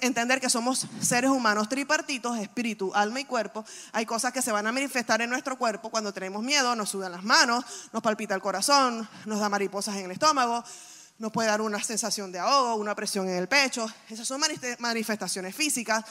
entender 0.01 0.41
que 0.41 0.49
somos 0.49 0.87
seres 1.03 1.31
humanos 1.31 1.69
tripartitos, 1.69 2.39
espíritu, 2.39 2.93
alma 2.95 3.21
y 3.21 3.27
cuerpo. 3.27 3.63
Hay 3.93 4.07
cosas 4.07 4.33
que 4.33 4.41
se 4.41 4.53
van 4.53 4.67
a 4.67 4.73
manifestar 4.73 5.21
en 5.21 5.29
nuestro 5.29 5.59
cuerpo 5.59 5.91
cuando 5.91 6.15
tenemos 6.15 6.43
miedo, 6.43 6.75
nos 6.77 6.89
sudan 6.89 7.13
las 7.13 7.25
manos, 7.25 7.63
nos 7.93 8.03
palpita 8.03 8.35
el 8.35 8.41
corazón, 8.41 9.07
nos 9.27 9.41
da 9.41 9.51
mariposas 9.51 9.97
en 9.97 10.07
el 10.07 10.11
estómago, 10.13 10.65
nos 11.21 11.31
puede 11.31 11.49
dar 11.49 11.61
una 11.61 11.81
sensación 11.83 12.33
de 12.33 12.39
ahogo, 12.39 12.77
una 12.77 12.95
presión 12.95 13.29
en 13.29 13.37
el 13.37 13.47
pecho. 13.47 13.87
Esas 14.09 14.27
son 14.27 14.41
manifestaciones 14.79 15.55
físicas. 15.55 16.03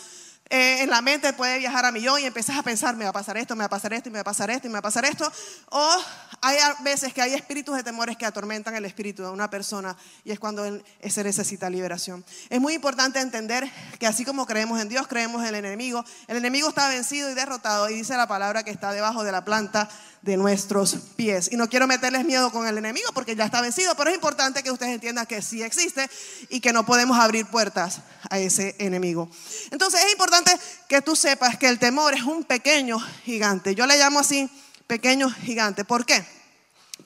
Eh, 0.51 0.81
en 0.81 0.89
la 0.89 1.01
mente 1.01 1.31
puede 1.33 1.59
viajar 1.59 1.85
a 1.85 1.91
millón 1.91 2.19
y 2.21 2.25
empiezas 2.25 2.57
a 2.57 2.63
pensar, 2.63 2.95
me 2.95 3.03
va 3.03 3.09
a 3.09 3.13
pasar 3.13 3.37
esto, 3.37 3.55
me 3.55 3.61
va 3.61 3.65
a 3.65 3.69
pasar 3.69 3.93
esto, 3.93 4.09
me 4.09 4.15
va 4.15 4.21
a 4.21 4.23
pasar 4.23 4.49
esto, 4.49 4.67
me 4.67 4.73
va 4.73 4.79
a 4.79 4.83
pasar 4.83 5.05
esto. 5.05 5.31
O 5.69 5.97
hay 6.41 6.57
veces 6.81 7.11
que 7.11 7.23
hay 7.23 7.33
espíritus 7.33 7.75
de 7.75 7.83
temores 7.83 8.17
que 8.17 8.25
atormentan 8.25 8.75
el 8.75 8.85
espíritu 8.85 9.23
de 9.23 9.29
una 9.29 9.49
persona 9.49 9.95
y 10.23 10.31
es 10.31 10.39
cuando 10.39 10.63
se 11.07 11.23
necesita 11.23 11.69
liberación. 11.69 12.23
Es 12.49 12.61
muy 12.61 12.73
importante 12.73 13.19
entender 13.19 13.69
que 13.99 14.07
así 14.07 14.25
como 14.25 14.45
creemos 14.45 14.79
en 14.79 14.89
Dios, 14.89 15.07
creemos 15.07 15.41
en 15.41 15.49
el 15.49 15.65
enemigo. 15.65 16.05
El 16.27 16.37
enemigo 16.37 16.69
está 16.69 16.87
vencido 16.87 17.29
y 17.31 17.33
derrotado 17.33 17.89
y 17.89 17.95
dice 17.95 18.15
la 18.15 18.27
palabra 18.27 18.63
que 18.63 18.71
está 18.71 18.91
debajo 18.91 19.23
de 19.23 19.31
la 19.31 19.45
planta 19.45 19.89
de 20.21 20.37
nuestros 20.37 20.95
pies. 21.15 21.49
Y 21.51 21.55
no 21.55 21.69
quiero 21.69 21.87
meterles 21.87 22.25
miedo 22.25 22.51
con 22.51 22.67
el 22.67 22.77
enemigo 22.77 23.09
porque 23.13 23.35
ya 23.35 23.45
está 23.45 23.61
vencido, 23.61 23.95
pero 23.95 24.09
es 24.09 24.15
importante 24.15 24.63
que 24.63 24.71
ustedes 24.71 24.93
entiendan 24.93 25.25
que 25.25 25.41
sí 25.41 25.63
existe 25.63 26.09
y 26.49 26.59
que 26.59 26.73
no 26.73 26.85
podemos 26.85 27.17
abrir 27.17 27.45
puertas 27.45 28.01
a 28.29 28.37
ese 28.37 28.75
enemigo. 28.79 29.29
Entonces 29.71 30.01
es 30.03 30.11
importante 30.11 30.51
que 30.87 31.01
tú 31.01 31.15
sepas 31.15 31.57
que 31.57 31.67
el 31.67 31.79
temor 31.79 32.13
es 32.13 32.23
un 32.23 32.43
pequeño 32.43 32.99
gigante. 33.23 33.75
Yo 33.75 33.85
le 33.85 33.97
llamo 33.97 34.19
así 34.19 34.49
pequeño 34.87 35.29
gigante. 35.29 35.85
¿Por 35.85 36.05
qué? 36.05 36.25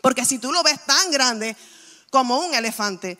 Porque 0.01 0.25
si 0.25 0.39
tú 0.39 0.51
lo 0.51 0.63
ves 0.63 0.79
tan 0.85 1.11
grande 1.11 1.55
como 2.09 2.39
un 2.39 2.53
elefante, 2.53 3.17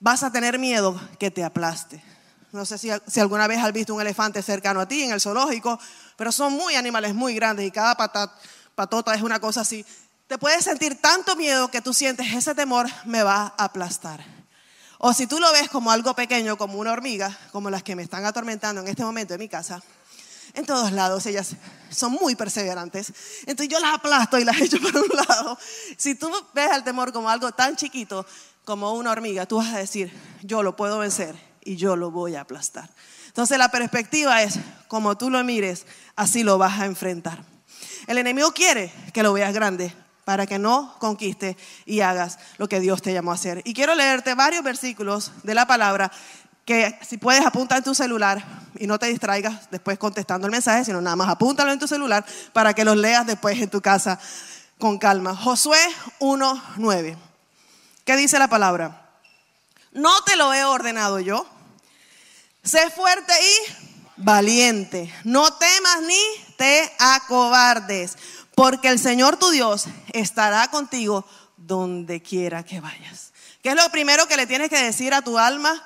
vas 0.00 0.22
a 0.22 0.30
tener 0.30 0.58
miedo 0.58 1.00
que 1.18 1.30
te 1.30 1.42
aplaste. 1.42 2.02
No 2.52 2.64
sé 2.64 2.78
si, 2.78 2.88
alguna 3.18 3.48
vez 3.48 3.58
has 3.58 3.72
visto 3.72 3.94
un 3.94 4.00
elefante 4.00 4.40
cercano 4.42 4.80
a 4.80 4.86
ti 4.86 5.02
en 5.02 5.12
el 5.12 5.20
zoológico, 5.20 5.78
pero 6.16 6.30
son 6.30 6.52
muy 6.52 6.76
animales 6.76 7.14
muy 7.14 7.34
grandes 7.34 7.66
y 7.66 7.70
cada 7.70 7.96
patat 7.96 8.30
patota 8.74 9.14
es 9.14 9.22
una 9.22 9.40
cosa 9.40 9.62
así, 9.62 9.84
te 10.26 10.38
puedes 10.38 10.64
sentir 10.64 11.00
tanto 11.00 11.36
miedo 11.36 11.70
que 11.70 11.80
tú 11.80 11.92
sientes 11.92 12.32
ese 12.32 12.54
temor 12.54 12.88
me 13.04 13.22
va 13.22 13.54
a 13.56 13.64
aplastar. 13.64 14.24
O 14.98 15.12
si 15.12 15.26
tú 15.26 15.38
lo 15.38 15.52
ves 15.52 15.68
como 15.68 15.90
algo 15.90 16.14
pequeño, 16.14 16.56
como 16.56 16.78
una 16.78 16.92
hormiga, 16.92 17.36
como 17.52 17.68
las 17.68 17.82
que 17.82 17.94
me 17.94 18.02
están 18.02 18.24
atormentando 18.24 18.80
en 18.80 18.88
este 18.88 19.04
momento 19.04 19.34
en 19.34 19.40
mi 19.40 19.48
casa, 19.48 19.82
en 20.54 20.64
todos 20.64 20.92
lados 20.92 21.26
ellas 21.26 21.56
son 21.90 22.12
muy 22.12 22.36
perseverantes. 22.36 23.12
Entonces 23.40 23.68
yo 23.68 23.80
las 23.80 23.94
aplasto 23.94 24.38
y 24.38 24.44
las 24.44 24.56
echo 24.60 24.78
para 24.80 25.00
un 25.00 25.08
lado. 25.28 25.58
Si 25.96 26.14
tú 26.14 26.30
ves 26.54 26.70
al 26.70 26.84
temor 26.84 27.12
como 27.12 27.28
algo 27.28 27.52
tan 27.52 27.76
chiquito 27.76 28.24
como 28.64 28.94
una 28.94 29.10
hormiga, 29.10 29.46
tú 29.46 29.58
vas 29.58 29.74
a 29.74 29.78
decir, 29.78 30.12
yo 30.42 30.62
lo 30.62 30.74
puedo 30.74 30.98
vencer 30.98 31.36
y 31.62 31.76
yo 31.76 31.96
lo 31.96 32.10
voy 32.10 32.36
a 32.36 32.42
aplastar. 32.42 32.88
Entonces 33.26 33.58
la 33.58 33.70
perspectiva 33.70 34.42
es, 34.42 34.58
como 34.88 35.18
tú 35.18 35.28
lo 35.28 35.42
mires, 35.44 35.86
así 36.16 36.44
lo 36.44 36.56
vas 36.56 36.80
a 36.80 36.86
enfrentar. 36.86 37.44
El 38.06 38.18
enemigo 38.18 38.52
quiere 38.52 38.92
que 39.12 39.22
lo 39.22 39.32
veas 39.32 39.54
grande 39.54 39.94
para 40.24 40.46
que 40.46 40.58
no 40.58 40.96
conquiste 40.98 41.56
y 41.84 42.00
hagas 42.00 42.38
lo 42.58 42.68
que 42.68 42.80
Dios 42.80 43.02
te 43.02 43.12
llamó 43.12 43.30
a 43.30 43.34
hacer. 43.34 43.62
Y 43.64 43.74
quiero 43.74 43.94
leerte 43.94 44.34
varios 44.34 44.64
versículos 44.64 45.32
de 45.42 45.54
la 45.54 45.66
palabra 45.66 46.10
que 46.64 46.98
si 47.06 47.18
puedes 47.18 47.44
apuntar 47.44 47.78
en 47.78 47.84
tu 47.84 47.94
celular 47.94 48.42
y 48.78 48.86
no 48.86 48.98
te 48.98 49.06
distraigas 49.06 49.70
después 49.70 49.98
contestando 49.98 50.46
el 50.46 50.50
mensaje, 50.50 50.84
sino 50.84 51.00
nada 51.00 51.16
más 51.16 51.28
apúntalo 51.28 51.72
en 51.72 51.78
tu 51.78 51.86
celular 51.86 52.24
para 52.52 52.72
que 52.72 52.84
los 52.84 52.96
leas 52.96 53.26
después 53.26 53.60
en 53.60 53.68
tu 53.68 53.80
casa 53.80 54.18
con 54.78 54.98
calma. 54.98 55.36
Josué 55.36 55.78
1.9. 56.20 57.16
¿Qué 58.04 58.16
dice 58.16 58.38
la 58.38 58.48
palabra? 58.48 59.18
No 59.92 60.22
te 60.24 60.36
lo 60.36 60.52
he 60.52 60.64
ordenado 60.64 61.20
yo. 61.20 61.46
Sé 62.62 62.90
fuerte 62.90 63.32
y 63.32 63.72
valiente. 64.16 65.12
No 65.24 65.52
temas 65.54 66.00
ni 66.02 66.43
te 66.56 66.92
acobardes, 66.98 68.16
porque 68.54 68.88
el 68.88 68.98
Señor 68.98 69.36
tu 69.36 69.50
Dios 69.50 69.86
estará 70.12 70.68
contigo 70.68 71.24
donde 71.56 72.22
quiera 72.22 72.62
que 72.62 72.80
vayas. 72.80 73.32
¿Qué 73.62 73.70
es 73.70 73.76
lo 73.76 73.88
primero 73.90 74.26
que 74.26 74.36
le 74.36 74.46
tienes 74.46 74.68
que 74.68 74.82
decir 74.82 75.14
a 75.14 75.22
tu 75.22 75.38
alma? 75.38 75.82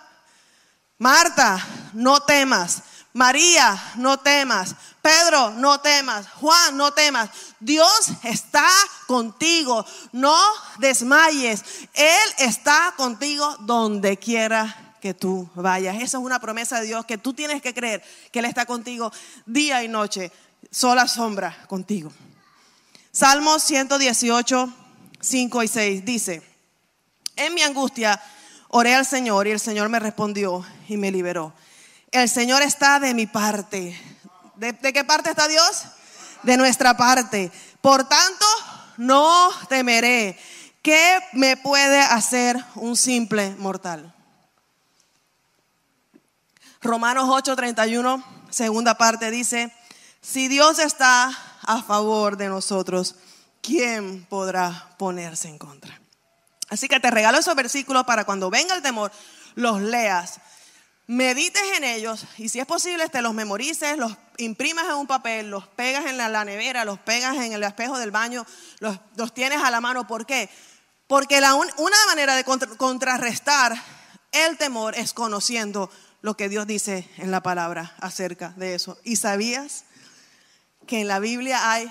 Marta, 0.99 1.65
no 1.93 2.21
temas. 2.21 2.83
María, 3.13 3.81
no 3.97 4.19
temas. 4.19 4.75
Pedro, 5.01 5.51
no 5.51 5.81
temas. 5.81 6.29
Juan, 6.29 6.77
no 6.77 6.93
temas. 6.93 7.31
Dios 7.61 8.09
está 8.25 8.69
contigo. 9.07 9.85
No 10.13 10.37
desmayes. 10.79 11.65
Él 11.95 12.35
está 12.39 12.95
contigo 12.97 13.57
donde 13.61 14.19
quiera 14.19 14.89
que 15.01 15.15
tú 15.15 15.49
vayas. 15.55 15.97
Esa 15.97 16.19
es 16.19 16.25
una 16.25 16.41
promesa 16.41 16.81
de 16.81 16.87
Dios 16.87 17.05
que 17.07 17.19
tú 17.19 17.33
tienes 17.33 17.63
que 17.63 17.75
creer 17.75 18.03
que 18.33 18.41
Él 18.41 18.45
está 18.45 18.67
contigo 18.67 19.13
día 19.47 19.83
y 19.83 19.89
noche, 19.89 20.33
sola 20.71 21.09
sombra 21.09 21.65
contigo. 21.67 22.13
Salmos 23.13 23.63
118, 23.65 24.73
5 25.21 25.63
y 25.63 25.69
6 25.69 26.05
dice, 26.05 26.43
en 27.37 27.55
mi 27.55 27.63
angustia 27.63 28.21
oré 28.69 28.95
al 28.95 29.07
Señor 29.07 29.47
y 29.47 29.53
el 29.53 29.61
Señor 29.61 29.89
me 29.89 29.99
respondió 29.99 30.65
y 30.89 30.97
me 30.97 31.11
liberó. 31.11 31.53
El 32.11 32.29
Señor 32.29 32.63
está 32.63 33.01
de 33.01 33.15
mi 33.15 33.27
parte. 33.27 33.99
¿De, 34.57 34.73
de 34.73 34.93
qué 34.93 35.05
parte 35.05 35.31
está 35.31 35.49
Dios? 35.49 35.85
De 36.43 36.57
nuestra 36.57 36.97
parte. 36.97 37.51
Por 37.81 38.09
tanto, 38.09 38.47
no 38.97 39.51
temeré. 39.69 40.39
¿Qué 40.83 41.19
me 41.33 41.57
puede 41.57 42.01
hacer 42.01 42.57
un 42.77 42.97
simple 42.97 43.55
mortal? 43.59 44.15
Romanos 46.81 47.29
8:31, 47.29 48.25
segunda 48.51 48.97
parte, 48.97 49.31
dice, 49.31 49.73
si 50.31 50.49
Dios 50.49 50.79
está 50.79 51.31
a 51.63 51.83
favor 51.83 52.37
de 52.37 52.49
nosotros, 52.49 53.17
¿quién 53.63 54.27
podrá 54.27 54.95
ponerse 54.99 55.49
en 55.49 55.59
contra? 55.59 55.99
Así 56.69 56.87
que 56.87 57.01
te 57.01 57.11
regalo 57.11 57.39
esos 57.39 57.57
versículos 57.57 58.05
para 58.05 58.25
cuando 58.25 58.51
venga 58.51 58.75
el 58.75 58.83
temor, 58.83 59.11
los 59.55 59.81
leas, 59.81 60.39
medites 61.07 61.63
en 61.79 61.85
ellos 61.85 62.27
y 62.37 62.51
si 62.51 62.61
es 62.61 62.67
posible 62.67 63.09
te 63.09 63.23
los 63.23 63.33
memorices, 63.33 63.97
los 63.97 64.13
imprimas 64.37 64.85
en 64.85 64.97
un 64.97 65.07
papel, 65.07 65.51
los 65.51 65.67
pegas 65.67 66.05
en 66.05 66.19
la, 66.19 66.45
nevera, 66.45 66.85
los 66.85 66.99
pegas 66.99 67.37
en 67.37 67.55
el 67.55 67.65
espejo 67.65 67.99
del 67.99 68.11
baño, 68.11 68.45
los, 68.81 69.33
tienes 69.33 69.63
a 69.63 69.71
la 69.71 69.81
mano. 69.81 70.07
¿Por 70.07 70.27
qué? 70.27 70.51
Porque 71.07 71.41
la 71.41 71.55
una 71.55 71.97
manera 72.07 72.37
de 72.37 72.45
contrarrestar 72.45 73.75
el 74.33 74.59
temor 74.59 74.95
es 74.95 75.15
conociendo 75.15 75.91
lo 76.21 76.37
que 76.37 76.51
Dios 76.51 76.67
dice 76.67 77.09
en 77.17 77.31
la 77.31 77.43
palabra 77.43 77.95
acerca 78.01 78.53
de 78.57 78.75
eso. 78.75 78.99
¿Y 79.05 79.17
sabías 79.17 79.85
que 80.89 81.01
en 81.01 81.07
la 81.07 81.21
Biblia 81.21 81.71
hay 81.71 81.89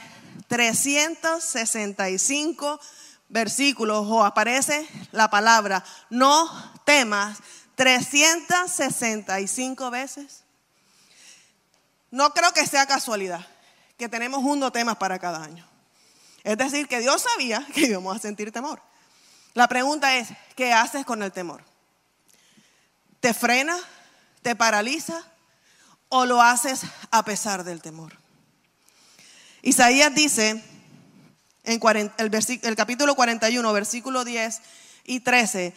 365 0.50 2.82
versículos 3.30 4.06
o 4.08 4.26
aparece 4.26 4.86
la 5.12 5.30
palabra 5.30 5.86
no 6.10 6.50
temas 6.84 7.38
365 7.76 9.90
veces? 9.90 10.44
No 12.12 12.34
creo 12.34 12.52
que 12.52 12.68
sea 12.68 12.86
casualidad 12.86 13.48
que 13.98 14.10
tenemos 14.10 14.44
un 14.44 14.60
no 14.60 14.74
temas 14.74 14.98
para 14.98 15.20
cada 15.20 15.42
año. 15.42 15.66
Es 16.44 16.58
decir, 16.58 16.90
que 16.90 17.00
Dios 17.00 17.22
sabía 17.22 17.66
que 17.74 17.88
íbamos 17.88 18.18
a 18.18 18.20
sentir 18.20 18.52
temor. 18.52 18.82
La 19.54 19.70
pregunta 19.70 20.18
es, 20.18 20.28
¿qué 20.56 20.74
haces 20.74 21.06
con 21.06 21.24
el 21.24 21.32
temor? 21.32 21.64
¿Te 23.22 23.34
frena? 23.34 23.80
te 24.48 24.56
paraliza 24.56 25.22
o 26.08 26.26
lo 26.26 26.42
haces 26.42 26.84
a 27.12 27.24
pesar 27.24 27.66
del 27.66 27.82
temor. 27.82 28.14
Isaías 29.62 30.14
dice 30.14 30.64
en 31.64 31.82
el, 32.18 32.76
capítulo 32.76 33.16
41, 33.16 33.74
versículo 33.74 34.24
10 34.24 34.62
y 35.04 35.20
13, 35.20 35.74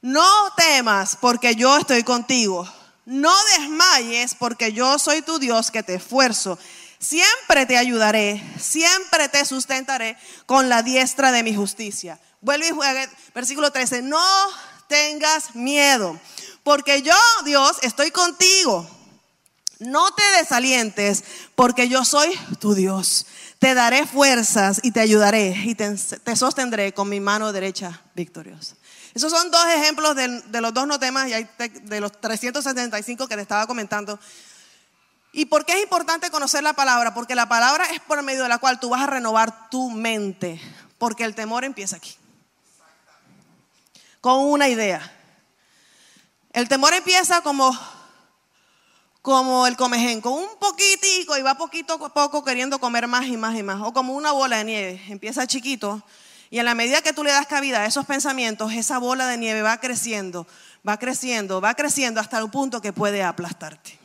no 0.00 0.26
temas 0.56 1.16
porque 1.20 1.54
yo 1.54 1.76
estoy 1.76 2.02
contigo, 2.02 2.66
no 3.04 3.34
desmayes 3.58 4.34
porque 4.34 4.72
yo 4.72 4.98
soy 4.98 5.22
tu 5.22 5.38
Dios 5.38 5.70
que 5.70 5.82
te 5.82 5.96
esfuerzo. 5.96 6.58
Siempre 6.98 7.66
te 7.66 7.76
ayudaré, 7.76 8.42
siempre 8.58 9.28
te 9.28 9.44
sustentaré 9.44 10.16
con 10.46 10.68
la 10.68 10.82
diestra 10.82 11.30
de 11.30 11.42
mi 11.42 11.54
justicia. 11.54 12.18
Vuelve 12.40 12.68
y 12.68 12.72
juega, 12.72 13.08
versículo 13.34 13.70
13, 13.70 14.02
no 14.02 14.24
tengas 14.88 15.54
miedo, 15.54 16.18
porque 16.62 17.02
yo, 17.02 17.14
Dios, 17.44 17.76
estoy 17.82 18.10
contigo. 18.10 18.97
No 19.78 20.12
te 20.12 20.22
desalientes, 20.38 21.22
porque 21.54 21.88
yo 21.88 22.04
soy 22.04 22.36
tu 22.58 22.74
Dios. 22.74 23.26
Te 23.60 23.74
daré 23.74 24.06
fuerzas 24.06 24.80
y 24.82 24.90
te 24.90 25.00
ayudaré 25.00 25.50
y 25.64 25.74
te, 25.74 25.88
te 25.94 26.36
sostendré 26.36 26.92
con 26.92 27.08
mi 27.08 27.20
mano 27.20 27.52
derecha 27.52 28.02
victoriosa. 28.14 28.74
Esos 29.14 29.32
son 29.32 29.50
dos 29.50 29.66
ejemplos 29.66 30.14
de, 30.16 30.60
los 30.60 30.74
dos 30.74 30.86
no 30.86 30.98
temas 30.98 31.28
y 31.28 31.32
hay 31.32 31.48
de 31.82 32.00
los 32.00 32.12
375 32.20 33.26
que 33.26 33.36
te 33.36 33.42
estaba 33.42 33.66
comentando. 33.66 34.18
¿Y 35.32 35.46
por 35.46 35.64
qué 35.64 35.74
es 35.74 35.82
importante 35.82 36.30
conocer 36.30 36.62
la 36.62 36.72
palabra? 36.72 37.14
Porque 37.14 37.34
la 37.34 37.48
palabra 37.48 37.86
es 37.86 38.00
por 38.00 38.22
medio 38.22 38.42
de 38.42 38.48
la 38.48 38.58
cual 38.58 38.80
tú 38.80 38.90
vas 38.90 39.02
a 39.02 39.06
renovar 39.06 39.70
tu 39.70 39.90
mente, 39.90 40.60
porque 40.98 41.24
el 41.24 41.34
temor 41.34 41.64
empieza 41.64 41.96
aquí. 41.96 42.16
Con 44.20 44.38
una 44.46 44.68
idea. 44.68 45.12
El 46.52 46.68
temor 46.68 46.94
empieza 46.94 47.42
como 47.42 47.76
como 49.22 49.66
el 49.66 49.76
comején, 49.76 50.20
con 50.20 50.32
un 50.32 50.48
poquitico 50.58 51.36
y 51.36 51.42
va 51.42 51.56
poquito 51.56 51.94
a 51.94 52.14
poco 52.14 52.44
queriendo 52.44 52.78
comer 52.78 53.06
más 53.06 53.26
y 53.26 53.36
más 53.36 53.56
y 53.56 53.62
más, 53.62 53.80
o 53.82 53.92
como 53.92 54.14
una 54.14 54.32
bola 54.32 54.58
de 54.58 54.64
nieve, 54.64 55.02
empieza 55.08 55.46
chiquito 55.46 56.02
y 56.50 56.58
en 56.58 56.64
la 56.64 56.74
medida 56.74 57.02
que 57.02 57.12
tú 57.12 57.24
le 57.24 57.30
das 57.30 57.46
cabida 57.46 57.80
a 57.80 57.86
esos 57.86 58.06
pensamientos, 58.06 58.72
esa 58.72 58.98
bola 58.98 59.26
de 59.26 59.36
nieve 59.36 59.62
va 59.62 59.78
creciendo, 59.80 60.46
va 60.86 60.98
creciendo, 60.98 61.60
va 61.60 61.74
creciendo 61.74 62.20
hasta 62.20 62.38
el 62.38 62.50
punto 62.50 62.80
que 62.80 62.92
puede 62.92 63.22
aplastarte. 63.22 63.98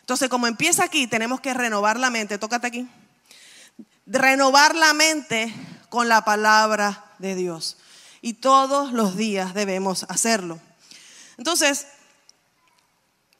Entonces, 0.00 0.28
como 0.28 0.46
empieza 0.46 0.84
aquí, 0.84 1.06
tenemos 1.06 1.40
que 1.40 1.54
renovar 1.54 1.98
la 1.98 2.10
mente, 2.10 2.38
tócate 2.38 2.66
aquí, 2.66 2.88
renovar 4.06 4.74
la 4.74 4.92
mente 4.92 5.52
con 5.88 6.08
la 6.08 6.24
palabra 6.24 7.04
de 7.18 7.34
Dios. 7.34 7.78
Y 8.20 8.34
todos 8.34 8.92
los 8.92 9.16
días 9.16 9.54
debemos 9.54 10.04
hacerlo. 10.08 10.58
Entonces, 11.38 11.86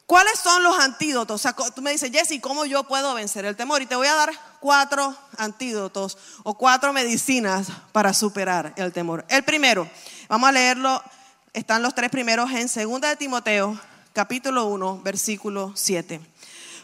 ¿Cuáles 0.07 0.39
son 0.39 0.63
los 0.63 0.79
antídotos? 0.79 1.35
O 1.35 1.37
sea, 1.37 1.53
tú 1.75 1.81
me 1.81 1.91
dices, 1.91 2.09
Jesse, 2.09 2.39
¿cómo 2.39 2.63
yo 2.63 2.85
puedo 2.85 3.13
vencer 3.13 3.43
el 3.43 3.57
temor? 3.57 3.81
Y 3.81 3.87
te 3.87 3.95
voy 3.97 4.07
a 4.07 4.15
dar 4.15 4.31
cuatro 4.61 5.13
antídotos 5.37 6.17
o 6.43 6.53
cuatro 6.53 6.93
medicinas 6.93 7.67
para 7.91 8.13
superar 8.13 8.73
el 8.77 8.93
temor. 8.93 9.25
El 9.27 9.43
primero, 9.43 9.85
vamos 10.29 10.47
a 10.47 10.53
leerlo, 10.53 11.03
están 11.51 11.81
los 11.81 11.93
tres 11.93 12.09
primeros 12.09 12.49
en 12.51 12.67
2 12.89 13.01
de 13.01 13.15
Timoteo, 13.17 13.77
capítulo 14.13 14.67
1, 14.67 15.01
versículo 15.03 15.73
7. 15.75 16.21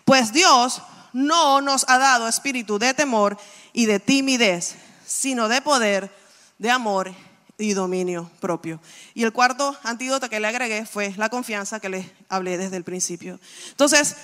Pues 0.03 0.33
Dios 0.33 0.81
no 1.13 1.61
nos 1.61 1.85
ha 1.87 1.97
dado 1.97 2.27
espíritu 2.27 2.77
de 2.77 2.93
temor 2.93 3.37
y 3.71 3.85
de 3.85 4.01
timidez, 4.01 4.75
sino 5.07 5.47
de 5.47 5.61
poder, 5.61 6.13
de 6.57 6.71
amor 6.71 7.15
y 7.57 7.73
dominio 7.73 8.29
propio. 8.39 8.79
Y 9.13 9.23
el 9.23 9.33
cuarto 9.33 9.77
antídoto 9.83 10.29
que 10.29 10.39
le 10.39 10.47
agregué 10.47 10.85
fue 10.85 11.13
la 11.17 11.29
confianza 11.29 11.79
que 11.79 11.89
les 11.89 12.05
hablé 12.29 12.57
desde 12.57 12.77
el 12.77 12.83
principio. 12.83 13.39
Entonces, 13.69 14.15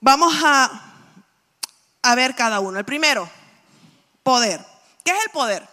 vamos 0.00 0.34
a, 0.44 0.94
a 2.02 2.14
ver 2.14 2.34
cada 2.34 2.60
uno. 2.60 2.78
El 2.78 2.84
primero, 2.84 3.28
poder. 4.22 4.64
¿Qué 5.04 5.12
es 5.12 5.24
el 5.24 5.30
poder? 5.30 5.66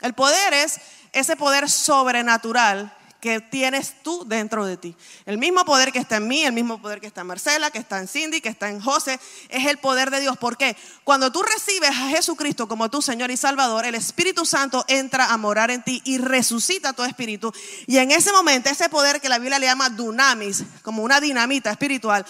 El 0.00 0.14
poder 0.14 0.54
es 0.54 0.80
ese 1.12 1.36
poder 1.36 1.68
sobrenatural 1.68 2.96
que 3.20 3.40
tienes 3.40 3.94
tú 4.02 4.24
dentro 4.26 4.64
de 4.64 4.76
ti. 4.76 4.96
El 5.26 5.38
mismo 5.38 5.64
poder 5.64 5.92
que 5.92 5.98
está 5.98 6.16
en 6.16 6.28
mí, 6.28 6.44
el 6.44 6.52
mismo 6.52 6.80
poder 6.80 7.00
que 7.00 7.06
está 7.06 7.20
en 7.20 7.26
Marcela, 7.26 7.70
que 7.70 7.78
está 7.78 7.98
en 8.00 8.08
Cindy, 8.08 8.40
que 8.40 8.48
está 8.48 8.68
en 8.68 8.80
José, 8.80 9.20
es 9.48 9.66
el 9.66 9.78
poder 9.78 10.10
de 10.10 10.20
Dios. 10.20 10.36
¿Por 10.38 10.56
qué? 10.56 10.76
Cuando 11.04 11.30
tú 11.30 11.42
recibes 11.42 11.90
a 11.90 12.08
Jesucristo 12.08 12.66
como 12.68 12.90
tu 12.90 13.02
Señor 13.02 13.30
y 13.30 13.36
Salvador, 13.36 13.84
el 13.84 13.94
Espíritu 13.94 14.44
Santo 14.46 14.84
entra 14.88 15.32
a 15.32 15.36
morar 15.36 15.70
en 15.70 15.82
ti 15.82 16.02
y 16.04 16.18
resucita 16.18 16.92
tu 16.92 17.04
espíritu. 17.04 17.52
Y 17.86 17.98
en 17.98 18.10
ese 18.10 18.32
momento, 18.32 18.70
ese 18.70 18.88
poder 18.88 19.20
que 19.20 19.28
la 19.28 19.38
Biblia 19.38 19.58
le 19.58 19.66
llama 19.66 19.90
dunamis, 19.90 20.64
como 20.82 21.02
una 21.02 21.20
dinamita 21.20 21.70
espiritual, 21.70 22.24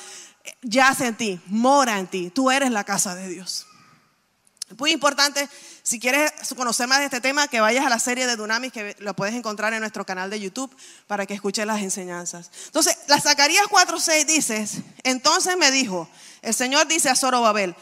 yace 0.62 1.06
en 1.06 1.16
ti, 1.16 1.40
mora 1.46 1.98
en 1.98 2.06
ti. 2.06 2.30
Tú 2.30 2.50
eres 2.50 2.70
la 2.70 2.84
casa 2.84 3.14
de 3.14 3.28
Dios. 3.28 3.66
Muy 4.78 4.92
importante 4.92 5.48
si 5.90 5.98
quieres 5.98 6.30
conocer 6.56 6.86
más 6.86 7.00
de 7.00 7.06
este 7.06 7.20
tema, 7.20 7.48
que 7.48 7.60
vayas 7.60 7.84
a 7.84 7.88
la 7.88 7.98
serie 7.98 8.28
de 8.28 8.36
Dunamis, 8.36 8.72
que 8.72 8.94
lo 9.00 9.12
puedes 9.14 9.34
encontrar 9.34 9.74
en 9.74 9.80
nuestro 9.80 10.06
canal 10.06 10.30
de 10.30 10.38
YouTube 10.38 10.72
para 11.08 11.26
que 11.26 11.34
escuches 11.34 11.66
las 11.66 11.82
enseñanzas. 11.82 12.48
Entonces, 12.66 12.96
la 13.08 13.20
Zacarías 13.20 13.66
4:6 13.66 14.24
dice, 14.24 14.68
entonces 15.02 15.56
me 15.56 15.72
dijo, 15.72 16.08
el 16.42 16.54
Señor 16.54 16.86
dice 16.86 17.10
a 17.10 17.16
Zorobabel, 17.16 17.74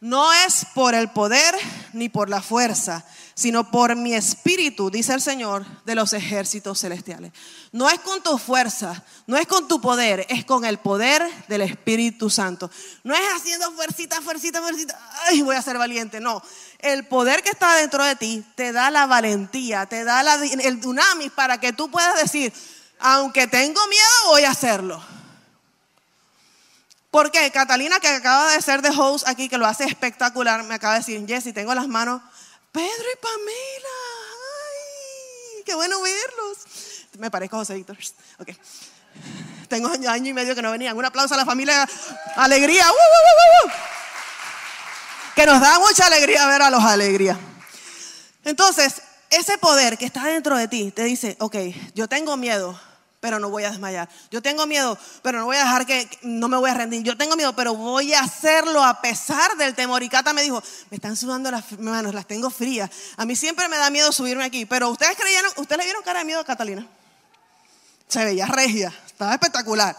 no 0.00 0.32
es 0.32 0.64
por 0.72 0.94
el 0.94 1.10
poder 1.10 1.54
ni 1.92 2.08
por 2.08 2.30
la 2.30 2.40
fuerza, 2.40 3.04
sino 3.40 3.70
por 3.70 3.96
mi 3.96 4.12
espíritu, 4.12 4.90
dice 4.90 5.14
el 5.14 5.22
Señor 5.22 5.64
de 5.86 5.94
los 5.94 6.12
ejércitos 6.12 6.78
celestiales. 6.78 7.32
No 7.72 7.88
es 7.88 7.98
con 8.00 8.22
tu 8.22 8.36
fuerza, 8.36 9.02
no 9.26 9.38
es 9.38 9.46
con 9.46 9.66
tu 9.66 9.80
poder, 9.80 10.26
es 10.28 10.44
con 10.44 10.66
el 10.66 10.76
poder 10.76 11.26
del 11.48 11.62
Espíritu 11.62 12.28
Santo. 12.28 12.70
No 13.02 13.14
es 13.14 13.22
haciendo 13.34 13.72
fuercita, 13.72 14.20
fuercita, 14.20 14.60
fuercita, 14.60 14.98
ay, 15.26 15.40
voy 15.40 15.56
a 15.56 15.62
ser 15.62 15.78
valiente, 15.78 16.20
no. 16.20 16.42
El 16.80 17.06
poder 17.06 17.42
que 17.42 17.48
está 17.48 17.76
dentro 17.76 18.04
de 18.04 18.14
ti 18.14 18.44
te 18.56 18.72
da 18.72 18.90
la 18.90 19.06
valentía, 19.06 19.86
te 19.86 20.04
da 20.04 20.20
el 20.44 20.78
dunamis 20.78 21.32
para 21.32 21.58
que 21.58 21.72
tú 21.72 21.90
puedas 21.90 22.20
decir, 22.20 22.52
aunque 22.98 23.46
tengo 23.46 23.80
miedo, 23.86 24.26
voy 24.26 24.44
a 24.44 24.50
hacerlo. 24.50 25.02
Porque 27.10 27.50
Catalina, 27.50 28.00
que 28.00 28.08
acaba 28.08 28.52
de 28.52 28.60
ser 28.60 28.82
de 28.82 28.90
host 28.90 29.26
aquí, 29.26 29.48
que 29.48 29.56
lo 29.56 29.64
hace 29.64 29.84
espectacular, 29.84 30.62
me 30.64 30.74
acaba 30.74 30.92
de 30.92 31.00
decir, 31.00 31.26
Jessy, 31.26 31.54
tengo 31.54 31.74
las 31.74 31.88
manos, 31.88 32.20
Pedro 32.72 33.04
y 33.12 33.16
Pamela, 33.16 33.98
ay, 34.66 35.62
qué 35.64 35.74
bueno 35.74 36.00
verlos. 36.00 36.58
Me 37.18 37.30
parezco 37.30 37.56
a 37.56 37.58
José 37.60 37.74
Víctor. 37.74 37.98
Ok. 38.38 38.50
Tengo 39.68 39.88
año 39.88 40.30
y 40.30 40.32
medio 40.32 40.54
que 40.54 40.62
no 40.62 40.70
venían. 40.70 40.96
Un 40.96 41.04
aplauso 41.04 41.34
a 41.34 41.36
la 41.36 41.44
familia, 41.44 41.88
alegría. 42.36 42.90
¡Uh, 42.90 42.94
uh, 42.94 43.66
uh, 43.66 43.70
que 45.34 45.46
nos 45.46 45.60
da 45.60 45.78
mucha 45.78 46.06
alegría 46.06 46.46
ver 46.46 46.62
a 46.62 46.70
los 46.70 46.82
alegrías. 46.82 47.38
Entonces, 48.44 49.02
ese 49.30 49.58
poder 49.58 49.96
que 49.96 50.04
está 50.04 50.24
dentro 50.24 50.56
de 50.56 50.68
ti 50.68 50.90
te 50.90 51.04
dice, 51.04 51.36
ok, 51.40 51.56
yo 51.94 52.08
tengo 52.08 52.36
miedo, 52.36 52.78
pero 53.20 53.38
no 53.38 53.50
voy 53.50 53.64
a 53.64 53.70
desmayar. 53.70 54.08
Yo 54.30 54.40
tengo 54.40 54.66
miedo, 54.66 54.98
pero 55.22 55.38
no 55.38 55.44
voy 55.44 55.56
a 55.56 55.60
dejar 55.60 55.86
que, 55.86 56.08
no 56.22 56.48
me 56.48 56.56
voy 56.56 56.70
a 56.70 56.74
rendir. 56.74 57.02
Yo 57.02 57.16
tengo 57.16 57.36
miedo, 57.36 57.54
pero 57.54 57.74
voy 57.74 58.14
a 58.14 58.20
hacerlo 58.20 58.82
a 58.82 59.00
pesar 59.02 59.56
del 59.58 59.74
temor. 59.74 60.02
Y 60.02 60.08
Cata 60.08 60.32
me 60.32 60.42
dijo, 60.42 60.62
me 60.90 60.96
están 60.96 61.16
sudando 61.16 61.50
las 61.50 61.78
manos, 61.78 62.14
las 62.14 62.26
tengo 62.26 62.48
frías. 62.50 62.90
A 63.18 63.26
mí 63.26 63.36
siempre 63.36 63.68
me 63.68 63.76
da 63.76 63.90
miedo 63.90 64.10
subirme 64.10 64.44
aquí. 64.44 64.64
Pero 64.64 64.88
ustedes 64.88 65.16
creyeron, 65.16 65.52
ustedes 65.56 65.78
le 65.78 65.84
vieron 65.84 66.02
cara 66.02 66.20
de 66.20 66.24
miedo 66.24 66.40
a 66.40 66.44
Catalina. 66.44 66.86
Se 68.08 68.24
veía 68.24 68.46
regia, 68.46 68.92
estaba 69.06 69.34
espectacular. 69.34 69.94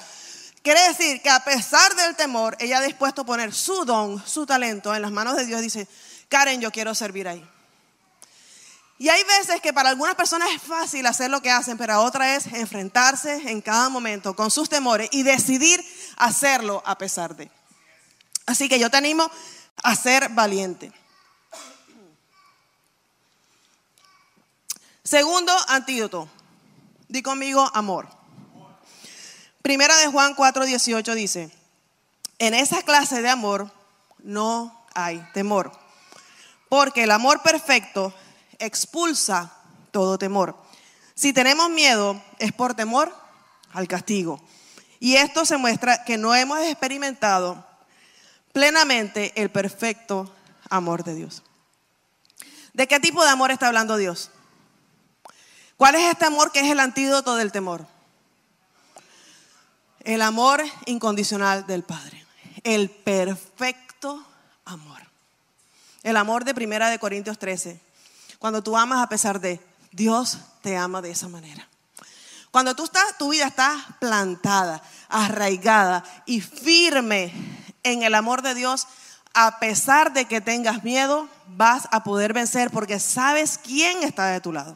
Quiere 0.64 0.82
decir 0.88 1.22
que 1.22 1.30
a 1.30 1.44
pesar 1.44 1.96
del 1.96 2.16
temor, 2.16 2.58
ella 2.60 2.80
ha 2.80 2.82
dispuesto 2.82 3.22
a 3.22 3.26
poner 3.26 3.54
su 3.54 3.86
don, 3.86 4.24
su 4.28 4.46
talento 4.46 4.94
en 4.94 5.02
las 5.04 5.12
manos 5.12 5.36
de 5.36 5.46
Dios. 5.46 5.62
Dice, 5.62 5.88
Karen, 6.28 6.60
yo 6.60 6.72
quiero 6.72 6.94
servir 6.96 7.28
ahí. 7.28 7.48
Y 9.02 9.10
hay 9.10 9.24
veces 9.24 9.60
que 9.62 9.74
para 9.74 9.90
algunas 9.90 10.14
personas 10.14 10.52
es 10.52 10.62
fácil 10.62 11.08
hacer 11.08 11.32
lo 11.32 11.42
que 11.42 11.50
hacen, 11.50 11.76
pero 11.76 11.94
a 11.94 12.02
otras 12.02 12.46
es 12.46 12.54
enfrentarse 12.54 13.50
en 13.50 13.60
cada 13.60 13.90
momento 13.90 14.36
con 14.36 14.52
sus 14.52 14.70
temores 14.70 15.10
y 15.12 15.24
decidir 15.24 15.84
hacerlo 16.18 16.84
a 16.86 16.96
pesar 17.00 17.36
de. 17.36 17.50
Así 18.46 18.70
que 18.70 18.78
yo 18.78 18.92
te 18.92 18.98
animo 18.98 19.28
a 19.82 19.96
ser 19.96 20.30
valiente. 20.30 20.92
Segundo 25.04 25.52
antídoto. 25.68 26.30
Di 27.08 27.24
conmigo 27.24 27.72
amor. 27.74 28.08
Primera 29.64 29.98
de 29.98 30.10
Juan 30.10 30.36
4:18 30.36 31.16
dice, 31.16 31.52
en 32.38 32.54
esa 32.54 32.84
clase 32.84 33.24
de 33.24 33.30
amor 33.32 33.72
no 34.20 34.86
hay 34.94 35.28
temor, 35.34 35.72
porque 36.70 37.06
el 37.06 37.10
amor 37.10 37.42
perfecto 37.42 38.14
expulsa 38.62 39.54
todo 39.92 40.18
temor. 40.18 40.56
Si 41.16 41.34
tenemos 41.34 41.70
miedo 41.70 42.22
es 42.40 42.52
por 42.54 42.74
temor 42.74 43.14
al 43.74 43.88
castigo. 43.88 44.42
Y 45.00 45.16
esto 45.16 45.46
se 45.46 45.58
muestra 45.58 46.04
que 46.04 46.18
no 46.18 46.34
hemos 46.36 46.60
experimentado 46.60 47.66
plenamente 48.54 49.34
el 49.36 49.50
perfecto 49.50 50.34
amor 50.70 51.04
de 51.04 51.16
Dios. 51.16 51.44
¿De 52.74 52.88
qué 52.88 53.00
tipo 53.00 53.24
de 53.24 53.30
amor 53.30 53.52
está 53.52 53.68
hablando 53.68 53.98
Dios? 53.98 54.30
¿Cuál 55.76 55.96
es 55.96 56.10
este 56.10 56.26
amor 56.26 56.52
que 56.52 56.60
es 56.60 56.72
el 56.72 56.80
antídoto 56.80 57.36
del 57.36 57.52
temor? 57.52 57.88
El 60.02 60.22
amor 60.22 60.64
incondicional 60.86 61.66
del 61.66 61.84
Padre. 61.84 62.26
El 62.64 62.90
perfecto 62.90 64.24
amor. 64.66 65.02
El 66.04 66.18
amor 66.18 66.46
de 66.46 66.54
Primera 66.54 66.90
de 66.90 67.00
Corintios 67.00 67.40
13 67.40 67.91
cuando 68.42 68.64
tú 68.64 68.76
amas 68.76 69.04
a 69.04 69.08
pesar 69.08 69.40
de, 69.40 69.60
Dios 69.92 70.40
te 70.64 70.76
ama 70.76 71.00
de 71.04 71.12
esa 71.12 71.28
manera. 71.28 71.68
Cuando 72.50 72.76
tú 72.76 72.86
estás, 72.86 73.16
tu 73.20 73.30
vida 73.30 73.46
está 73.46 73.78
plantada, 74.00 74.82
arraigada 75.10 76.04
y 76.26 76.42
firme 76.42 77.32
en 77.84 78.02
el 78.02 78.16
amor 78.16 78.42
de 78.42 78.56
Dios, 78.56 78.88
a 79.36 79.60
pesar 79.60 80.12
de 80.14 80.26
que 80.26 80.42
tengas 80.42 80.84
miedo, 80.84 81.30
vas 81.50 81.88
a 81.92 82.04
poder 82.04 82.34
vencer 82.34 82.72
porque 82.72 83.00
sabes 83.00 83.60
quién 83.60 84.02
está 84.02 84.26
de 84.32 84.42
tu 84.42 84.52
lado. 84.52 84.76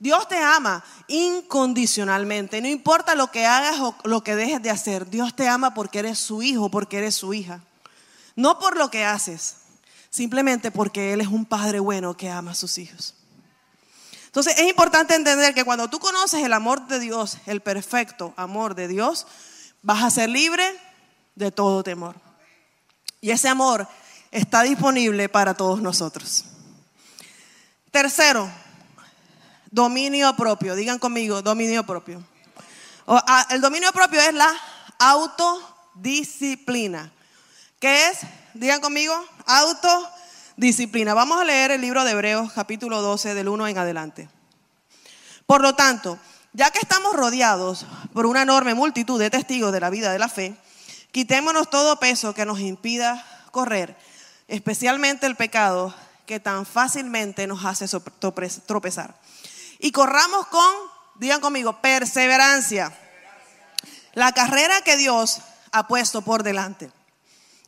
Dios 0.00 0.26
te 0.26 0.42
ama 0.42 0.82
incondicionalmente. 1.06 2.60
No 2.60 2.66
importa 2.66 3.14
lo 3.14 3.30
que 3.30 3.46
hagas 3.46 3.78
o 3.78 3.94
lo 4.02 4.24
que 4.24 4.34
dejes 4.34 4.60
de 4.60 4.70
hacer. 4.70 5.08
Dios 5.08 5.36
te 5.36 5.46
ama 5.46 5.74
porque 5.74 6.00
eres 6.00 6.18
su 6.18 6.42
hijo, 6.42 6.70
porque 6.70 6.98
eres 6.98 7.14
su 7.14 7.32
hija. 7.34 7.60
No 8.34 8.58
por 8.58 8.76
lo 8.76 8.90
que 8.90 9.04
haces, 9.04 9.58
simplemente 10.10 10.70
porque 10.70 11.12
Él 11.12 11.20
es 11.20 11.28
un 11.28 11.44
padre 11.44 11.80
bueno 11.80 12.16
que 12.16 12.30
ama 12.30 12.52
a 12.52 12.54
sus 12.54 12.78
hijos. 12.78 13.14
Entonces 14.26 14.58
es 14.58 14.68
importante 14.68 15.14
entender 15.14 15.54
que 15.54 15.64
cuando 15.64 15.88
tú 15.88 15.98
conoces 15.98 16.44
el 16.44 16.52
amor 16.52 16.86
de 16.86 17.00
Dios, 17.00 17.38
el 17.46 17.60
perfecto 17.60 18.34
amor 18.36 18.74
de 18.74 18.86
Dios, 18.86 19.26
vas 19.82 20.02
a 20.02 20.10
ser 20.10 20.28
libre 20.28 20.64
de 21.34 21.50
todo 21.50 21.82
temor. 21.82 22.14
Y 23.20 23.30
ese 23.30 23.48
amor 23.48 23.88
está 24.30 24.62
disponible 24.62 25.28
para 25.28 25.54
todos 25.54 25.80
nosotros. 25.80 26.44
Tercero, 27.90 28.48
dominio 29.70 30.34
propio. 30.36 30.74
Digan 30.74 30.98
conmigo, 30.98 31.42
dominio 31.42 31.84
propio. 31.84 32.22
Ah, 33.06 33.46
el 33.50 33.60
dominio 33.60 33.92
propio 33.92 34.20
es 34.20 34.34
la 34.34 34.52
autodisciplina. 34.98 37.12
¿Qué 37.80 38.08
es? 38.08 38.18
Digan 38.54 38.80
conmigo, 38.80 39.14
autodisciplina. 39.46 41.12
Vamos 41.12 41.38
a 41.40 41.44
leer 41.44 41.70
el 41.70 41.82
libro 41.82 42.02
de 42.04 42.12
Hebreos 42.12 42.50
capítulo 42.52 43.02
12 43.02 43.34
del 43.34 43.48
1 43.48 43.68
en 43.68 43.78
adelante. 43.78 44.28
Por 45.44 45.60
lo 45.60 45.74
tanto, 45.74 46.18
ya 46.54 46.70
que 46.70 46.78
estamos 46.78 47.14
rodeados 47.14 47.84
por 48.14 48.24
una 48.24 48.42
enorme 48.42 48.72
multitud 48.72 49.20
de 49.20 49.28
testigos 49.28 49.70
de 49.70 49.80
la 49.80 49.90
vida 49.90 50.12
de 50.12 50.18
la 50.18 50.30
fe, 50.30 50.56
quitémonos 51.12 51.68
todo 51.68 52.00
peso 52.00 52.32
que 52.32 52.46
nos 52.46 52.60
impida 52.60 53.24
correr, 53.50 53.96
especialmente 54.48 55.26
el 55.26 55.36
pecado 55.36 55.94
que 56.24 56.40
tan 56.40 56.64
fácilmente 56.64 57.46
nos 57.46 57.66
hace 57.66 57.86
tropezar. 58.66 59.14
Y 59.78 59.92
corramos 59.92 60.46
con, 60.46 60.74
digan 61.16 61.42
conmigo, 61.42 61.82
perseverancia. 61.82 62.96
La 64.14 64.32
carrera 64.32 64.80
que 64.80 64.96
Dios 64.96 65.40
ha 65.70 65.86
puesto 65.86 66.22
por 66.22 66.42
delante. 66.42 66.90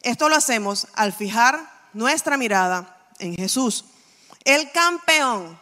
Esto 0.02 0.28
lo 0.28 0.36
hacemos 0.36 0.86
al 0.94 1.12
fijar 1.12 1.60
nuestra 1.92 2.36
mirada 2.36 2.96
en 3.18 3.34
Jesús, 3.36 3.84
el 4.44 4.70
campeón 4.72 5.58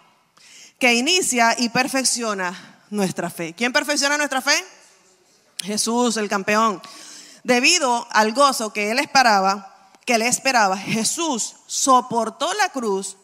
que 0.79 0.95
inicia 0.95 1.57
y 1.59 1.71
perfecciona 1.71 2.81
nuestra 2.91 3.31
fe. 3.31 3.55
¿Quién 3.55 3.73
perfecciona 3.73 4.17
nuestra 4.17 4.41
fe? 4.41 4.65
Jesús, 5.63 6.17
el 6.17 6.29
campeón. 6.29 6.81
Debido 7.43 8.07
al 8.11 8.33
gozo 8.33 8.73
que 8.73 8.91
él 8.91 8.99
esperaba, 8.99 9.91
que 10.07 10.19
le 10.19 10.29
esperaba, 10.29 10.77
Jesús 10.77 11.57
soportó 11.67 12.53
la 12.55 12.69
cruz 12.69 13.17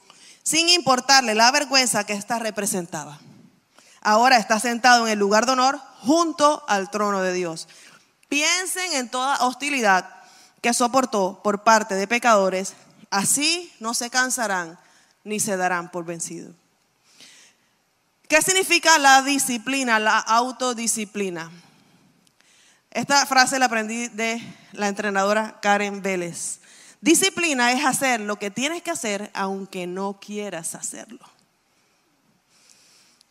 sin 0.43 0.69
importarle 0.69 1.35
la 1.35 1.51
vergüenza 1.51 2.05
que 2.05 2.13
ésta 2.13 2.39
representaba. 2.39 3.19
Ahora 4.03 4.37
está 4.37 4.61
sentado 4.61 5.07
en 5.07 5.13
el 5.13 5.19
lugar 5.19 5.47
de 5.47 5.53
honor 5.53 5.81
junto 6.01 6.63
al 6.69 6.91
trono 6.91 7.23
de 7.23 7.33
Dios. 7.33 7.69
Piensen 8.29 8.93
en 8.95 9.09
toda 9.09 9.39
hostilidad 9.47 10.14
que 10.65 10.73
soportó 10.73 11.43
por 11.45 11.63
parte 11.63 11.95
de 11.95 12.09
pecadores, 12.09 12.73
así 13.11 13.71
no 13.81 13.93
se 13.93 14.09
cansarán 14.09 14.79
ni 15.23 15.39
se 15.39 15.59
darán 15.59 15.91
por 15.91 16.07
vencidos. 16.07 16.57
¿Qué 18.29 18.41
significa 18.41 18.97
la 18.97 19.21
disciplina, 19.21 19.99
la 19.99 20.19
autodisciplina? 20.19 21.51
Esta 22.91 23.27
frase 23.27 23.59
la 23.59 23.67
aprendí 23.67 24.09
de 24.09 24.41
la 24.73 24.89
entrenadora 24.89 25.61
Karen 25.61 26.01
Vélez. 26.01 26.61
Disciplina 27.03 27.71
es 27.73 27.85
hacer 27.85 28.23
lo 28.23 28.39
que 28.39 28.51
tienes 28.51 28.83
que 28.83 28.91
hacer 28.91 29.31
aunque 29.35 29.87
no 29.87 30.19
quieras 30.19 30.75
hacerlo. 30.75 31.29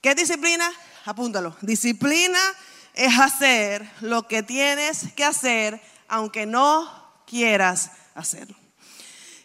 ¿Qué 0.02 0.12
es 0.12 0.15
disciplina? 0.15 0.72
Apúntalo. 1.04 1.58
Disciplina 1.62 2.39
es 2.93 3.17
hacer 3.17 3.89
lo 4.02 4.28
que 4.28 4.43
tienes 4.43 5.12
que 5.13 5.26
hacer 5.26 5.82
aunque 6.08 6.46
no 6.46 7.03
quieras 7.25 7.91
hacerlo. 8.15 8.55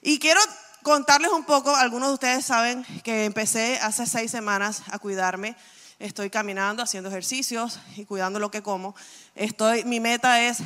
Y 0.03 0.19
quiero 0.19 0.41
contarles 0.83 1.31
un 1.33 1.45
poco, 1.45 1.75
algunos 1.75 2.09
de 2.09 2.15
ustedes 2.15 2.45
saben 2.45 2.85
que 3.03 3.25
empecé 3.25 3.79
hace 3.83 4.07
seis 4.07 4.31
semanas 4.31 4.83
a 4.91 4.99
cuidarme. 4.99 5.57
Estoy 5.99 6.31
caminando, 6.31 6.83
haciendo 6.83 7.09
ejercicios 7.09 7.81
y 7.97 8.05
cuidando 8.05 8.39
lo 8.39 8.51
que 8.51 8.63
como. 8.63 8.95
Estoy, 9.35 9.85
mi 9.85 10.01
meta 10.01 10.41
es 10.43 10.59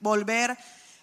volver 0.00 0.56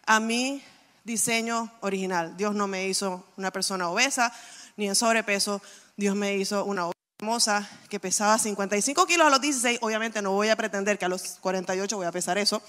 a 0.05 0.19
mi 0.19 0.63
diseño 1.03 1.71
original. 1.81 2.37
Dios 2.37 2.55
no 2.55 2.67
me 2.67 2.87
hizo 2.87 3.25
una 3.37 3.51
persona 3.51 3.89
obesa 3.89 4.33
ni 4.77 4.87
en 4.87 4.95
sobrepeso. 4.95 5.61
Dios 5.97 6.15
me 6.15 6.35
hizo 6.35 6.65
una 6.65 6.89
hermosa 7.19 7.69
que 7.89 7.99
pesaba 7.99 8.37
55 8.37 9.05
kilos 9.05 9.27
a 9.27 9.29
los 9.29 9.41
16. 9.41 9.79
Obviamente 9.81 10.21
no 10.21 10.31
voy 10.31 10.49
a 10.49 10.55
pretender 10.55 10.97
que 10.97 11.05
a 11.05 11.09
los 11.09 11.37
48 11.41 11.95
voy 11.95 12.05
a 12.05 12.11
pesar 12.11 12.37
eso. 12.37 12.61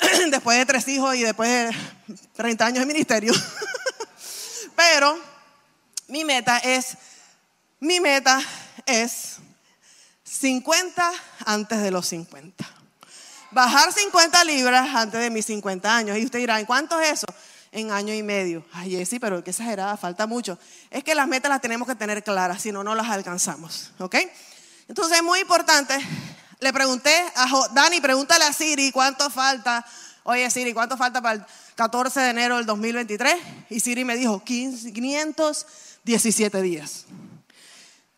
después 0.30 0.58
de 0.58 0.66
tres 0.66 0.88
hijos 0.88 1.14
y 1.14 1.22
después 1.22 1.48
de 1.48 1.76
30 2.34 2.66
años 2.66 2.80
de 2.80 2.86
ministerio. 2.86 3.32
Pero 4.76 5.18
mi 6.08 6.24
meta 6.24 6.58
es, 6.58 6.96
mi 7.80 8.00
meta 8.00 8.40
es 8.84 9.36
50 10.24 11.12
antes 11.46 11.82
de 11.82 11.90
los 11.90 12.06
50. 12.06 12.64
Bajar 13.50 13.92
50 13.92 14.44
libras 14.44 14.94
antes 14.94 15.20
de 15.20 15.30
mis 15.30 15.46
50 15.46 15.96
años. 15.96 16.18
Y 16.18 16.24
usted 16.24 16.40
dirá, 16.40 16.60
¿en 16.60 16.66
cuánto 16.66 17.00
es 17.00 17.12
eso? 17.12 17.26
En 17.72 17.90
año 17.90 18.12
y 18.12 18.22
medio. 18.22 18.64
Ay, 18.72 19.04
sí, 19.06 19.18
pero 19.18 19.42
qué 19.42 19.50
exagerada, 19.50 19.96
falta 19.96 20.26
mucho. 20.26 20.58
Es 20.90 21.04
que 21.04 21.14
las 21.14 21.26
metas 21.26 21.50
las 21.50 21.60
tenemos 21.60 21.88
que 21.88 21.94
tener 21.94 22.22
claras, 22.22 22.62
si 22.62 22.72
no, 22.72 22.84
no 22.84 22.94
las 22.94 23.08
alcanzamos. 23.08 23.92
¿Ok? 23.98 24.16
Entonces 24.88 25.18
es 25.18 25.24
muy 25.24 25.40
importante 25.40 25.98
le 26.60 26.72
pregunté 26.72 27.12
a 27.34 27.46
Dani, 27.72 28.00
pregúntale 28.00 28.44
a 28.44 28.52
Siri 28.52 28.90
cuánto 28.90 29.28
falta. 29.30 29.84
Oye, 30.24 30.50
Siri, 30.50 30.72
¿cuánto 30.72 30.96
falta 30.96 31.22
para 31.22 31.36
el 31.36 31.44
14 31.74 32.20
de 32.20 32.30
enero 32.30 32.56
del 32.56 32.66
2023? 32.66 33.36
Y 33.70 33.80
Siri 33.80 34.04
me 34.04 34.16
dijo 34.16 34.42
517 34.42 36.62
días. 36.62 37.04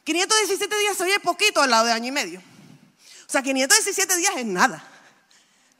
517 0.04 0.78
días 0.78 1.00
oye 1.00 1.20
poquito 1.20 1.60
al 1.60 1.70
lado 1.70 1.86
de 1.86 1.92
año 1.92 2.06
y 2.06 2.12
medio. 2.12 2.40
O 2.40 3.30
sea, 3.30 3.42
517 3.42 4.16
días 4.16 4.32
es 4.36 4.46
nada. 4.46 4.82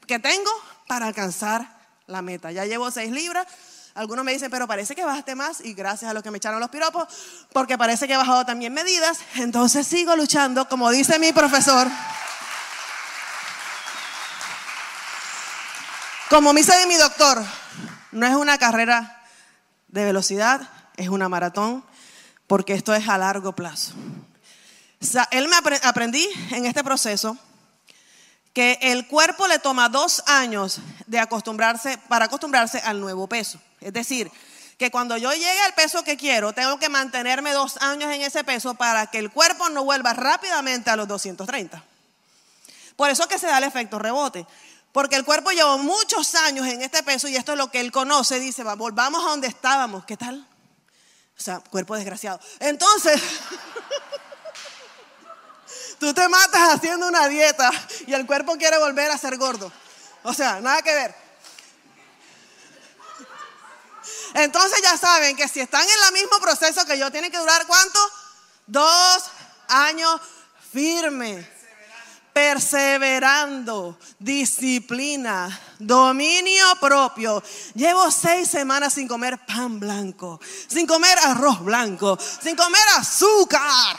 Que 0.05 0.19
tengo 0.19 0.51
para 0.87 1.07
alcanzar 1.07 1.79
la 2.05 2.21
meta. 2.21 2.51
Ya 2.51 2.65
llevo 2.65 2.91
6 2.91 3.11
libras. 3.11 3.47
Algunos 3.95 4.23
me 4.23 4.31
dicen, 4.31 4.51
pero 4.51 4.67
parece 4.67 4.95
que 4.95 5.03
bajaste 5.03 5.33
más 5.33 5.61
y 5.61 5.73
gracias 5.73 6.11
a 6.11 6.13
los 6.13 6.21
que 6.21 6.29
me 6.29 6.37
echaron 6.37 6.59
los 6.59 6.69
piropos, 6.69 7.07
porque 7.51 7.77
parece 7.77 8.07
que 8.07 8.13
he 8.13 8.17
bajado 8.17 8.45
también 8.45 8.71
medidas. 8.71 9.17
Entonces 9.35 9.87
sigo 9.87 10.15
luchando, 10.15 10.69
como 10.69 10.91
dice 10.91 11.17
mi 11.17 11.33
profesor. 11.33 11.87
Como 16.29 16.53
me 16.53 16.59
dice 16.59 16.85
mi 16.85 16.95
doctor, 16.95 17.43
no 18.11 18.27
es 18.27 18.35
una 18.35 18.59
carrera 18.59 19.19
de 19.87 20.05
velocidad, 20.05 20.61
es 20.95 21.09
una 21.09 21.27
maratón, 21.27 21.83
porque 22.45 22.75
esto 22.75 22.93
es 22.93 23.09
a 23.09 23.17
largo 23.17 23.53
plazo. 23.53 23.93
él 25.31 25.47
me 25.47 25.55
aprendí 25.81 26.29
en 26.51 26.67
este 26.67 26.83
proceso 26.83 27.35
que 28.53 28.77
el 28.79 29.07
cuerpo 29.07 29.47
le 29.47 29.57
toma 29.57 29.89
dos 29.89 30.21
años 30.27 30.81
de 31.07 31.17
acostumbrarse, 31.17 31.97
para 32.07 32.25
acostumbrarse 32.25 32.77
al 32.85 33.01
nuevo 33.01 33.25
peso. 33.25 33.59
Es 33.81 33.93
decir, 33.93 34.31
que 34.77 34.91
cuando 34.91 35.17
yo 35.17 35.31
llegue 35.33 35.61
al 35.61 35.73
peso 35.73 36.03
que 36.03 36.15
quiero, 36.15 36.53
tengo 36.53 36.77
que 36.77 36.89
mantenerme 36.89 37.53
dos 37.53 37.77
años 37.77 38.13
en 38.13 38.21
ese 38.21 38.43
peso 38.43 38.75
para 38.75 39.07
que 39.07 39.17
el 39.17 39.31
cuerpo 39.31 39.67
no 39.69 39.83
vuelva 39.83 40.13
rápidamente 40.13 40.91
a 40.91 40.95
los 40.95 41.07
230. 41.07 41.83
Por 42.95 43.09
eso 43.09 43.27
que 43.27 43.39
se 43.39 43.47
da 43.47 43.57
el 43.57 43.63
efecto 43.63 43.97
rebote. 43.97 44.45
Porque 44.91 45.15
el 45.15 45.23
cuerpo 45.23 45.51
llevó 45.51 45.77
muchos 45.77 46.33
años 46.35 46.67
en 46.67 46.81
este 46.81 47.03
peso 47.03 47.27
y 47.27 47.35
esto 47.35 47.51
es 47.51 47.57
lo 47.57 47.69
que 47.69 47.79
él 47.79 47.91
conoce. 47.91 48.39
Dice, 48.39 48.63
volvamos 48.63 49.23
a 49.23 49.29
donde 49.29 49.47
estábamos. 49.47 50.03
¿Qué 50.05 50.17
tal? 50.17 50.47
O 51.37 51.41
sea, 51.41 51.59
cuerpo 51.59 51.95
desgraciado. 51.95 52.39
Entonces, 52.59 53.21
tú 55.99 56.13
te 56.13 56.27
matas 56.27 56.75
haciendo 56.75 57.07
una 57.07 57.27
dieta 57.27 57.71
y 58.07 58.13
el 58.13 58.25
cuerpo 58.25 58.57
quiere 58.57 58.77
volver 58.77 59.11
a 59.11 59.17
ser 59.17 59.37
gordo. 59.37 59.71
O 60.23 60.33
sea, 60.33 60.59
nada 60.59 60.81
que 60.81 60.93
ver. 60.93 61.15
Entonces 64.33 64.81
ya 64.81 64.97
saben 64.97 65.35
que 65.35 65.47
si 65.47 65.59
están 65.59 65.83
en 65.83 65.89
el 66.07 66.13
mismo 66.13 66.39
proceso 66.39 66.85
que 66.85 66.97
yo, 66.97 67.11
tienen 67.11 67.31
que 67.31 67.37
durar 67.37 67.65
cuánto? 67.67 67.99
Dos 68.67 69.23
años 69.67 70.19
firmes 70.71 71.58
perseverando, 72.39 73.97
disciplina, 74.17 75.59
dominio 75.77 76.63
propio. 76.79 77.43
Llevo 77.75 78.09
seis 78.11 78.49
semanas 78.49 78.93
sin 78.93 79.09
comer 79.09 79.45
pan 79.45 79.77
blanco, 79.77 80.39
sin 80.67 80.87
comer 80.87 81.17
arroz 81.19 81.59
blanco, 81.59 82.17
sin 82.17 82.55
comer 82.55 82.81
azúcar. 82.95 83.97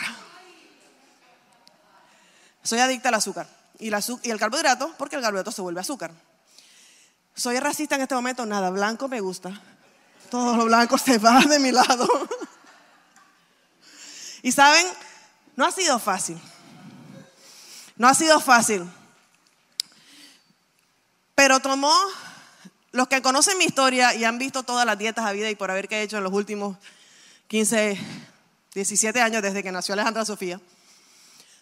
Soy 2.63 2.79
adicta 2.79 3.11
al 3.11 3.17
azúcar 3.17 3.47
y, 3.79 3.89
y 3.91 4.31
el 4.31 4.39
carbohidrato, 4.39 4.95
porque 4.97 5.17
el 5.17 5.23
carbohidrato 5.23 5.53
se 5.53 5.61
vuelve 5.61 5.83
azúcar. 5.83 6.11
Soy 7.35 7.61
racista 7.61 7.97
en 7.97 8.03
este 8.03 8.15
momento, 8.15 8.47
nada 8.47 8.71
blanco 8.71 9.07
me 9.07 9.21
gusta. 9.21 9.53
Todo 10.31 10.57
lo 10.57 10.65
blanco 10.65 10.97
se 10.97 11.19
va 11.19 11.41
de 11.41 11.59
mi 11.59 11.73
lado. 11.73 12.09
y 14.43 14.51
saben, 14.51 14.87
no 15.57 15.67
ha 15.67 15.73
sido 15.73 15.99
fácil. 15.99 16.41
No 18.01 18.09
ha 18.09 18.15
sido 18.15 18.41
fácil. 18.41 18.91
Pero 21.35 21.61
tomó, 21.61 21.95
los 22.93 23.09
que 23.09 23.21
conocen 23.21 23.59
mi 23.59 23.67
historia 23.67 24.15
y 24.15 24.25
han 24.25 24.39
visto 24.39 24.63
todas 24.63 24.87
las 24.87 24.97
dietas 24.97 25.27
a 25.27 25.33
vida 25.33 25.51
y 25.51 25.55
por 25.55 25.71
haber 25.71 25.87
que 25.87 25.97
he 25.97 26.03
hecho 26.05 26.17
en 26.17 26.25
los 26.25 26.33
últimos 26.33 26.79
15, 27.49 28.01
17 28.73 29.21
años 29.21 29.43
desde 29.43 29.63
que 29.63 29.71
nació 29.71 29.93
Alejandra 29.93 30.25
Sofía, 30.25 30.59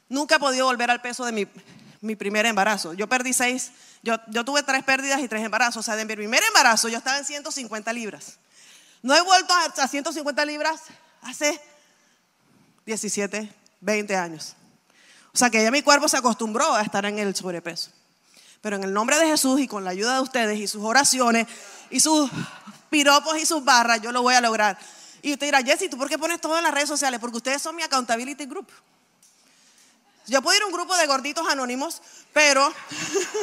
nunca 0.08 0.36
he 0.36 0.38
podido 0.38 0.66
volver 0.66 0.92
al 0.92 1.02
peso 1.02 1.24
de 1.24 1.32
mi, 1.32 2.14
primer 2.14 2.46
embarazo. 2.46 2.94
Yo 2.94 3.08
perdí 3.08 3.32
seis, 3.32 3.72
yo, 4.04 4.16
tuve 4.44 4.62
tres 4.62 4.84
pérdidas 4.84 5.20
y 5.20 5.26
tres 5.26 5.44
embarazos. 5.44 5.80
O 5.80 5.82
sea, 5.82 5.96
de 5.96 6.04
mi 6.04 6.14
primer 6.14 6.44
embarazo 6.44 6.88
yo 6.88 6.98
estaba 6.98 7.18
en 7.18 7.24
150 7.24 7.92
libras. 7.92 8.38
No 9.02 9.12
he 9.12 9.20
vuelto 9.22 9.52
a, 9.52 9.82
a 9.82 9.88
150 9.88 10.44
libras 10.44 10.82
hace 11.20 11.60
17, 12.86 13.52
20 13.80 14.14
años. 14.14 14.54
O 15.38 15.46
sea 15.46 15.50
que 15.50 15.62
ya 15.62 15.70
mi 15.70 15.82
cuerpo 15.82 16.08
se 16.08 16.16
acostumbró 16.16 16.74
a 16.74 16.82
estar 16.82 17.06
en 17.06 17.16
el 17.20 17.32
sobrepeso. 17.32 17.92
Pero 18.60 18.74
en 18.74 18.82
el 18.82 18.92
nombre 18.92 19.16
de 19.20 19.26
Jesús 19.26 19.60
y 19.60 19.68
con 19.68 19.84
la 19.84 19.90
ayuda 19.90 20.14
de 20.14 20.20
ustedes 20.20 20.58
y 20.58 20.66
sus 20.66 20.82
oraciones 20.82 21.46
y 21.90 22.00
sus 22.00 22.28
piropos 22.90 23.38
y 23.38 23.46
sus 23.46 23.64
barras, 23.64 24.02
yo 24.02 24.10
lo 24.10 24.22
voy 24.22 24.34
a 24.34 24.40
lograr. 24.40 24.76
Y 25.22 25.32
usted 25.32 25.46
dirá, 25.46 25.62
Jesse, 25.62 25.88
¿tú 25.88 25.96
por 25.96 26.08
qué 26.08 26.18
pones 26.18 26.40
todo 26.40 26.58
en 26.58 26.64
las 26.64 26.74
redes 26.74 26.88
sociales? 26.88 27.20
Porque 27.20 27.36
ustedes 27.36 27.62
son 27.62 27.76
mi 27.76 27.84
accountability 27.84 28.46
group. 28.46 28.66
Yo 30.28 30.42
puedo 30.42 30.56
ir 30.56 30.62
a 30.62 30.66
un 30.66 30.72
grupo 30.72 30.94
de 30.94 31.06
gorditos 31.06 31.48
anónimos, 31.48 32.02
pero 32.34 32.70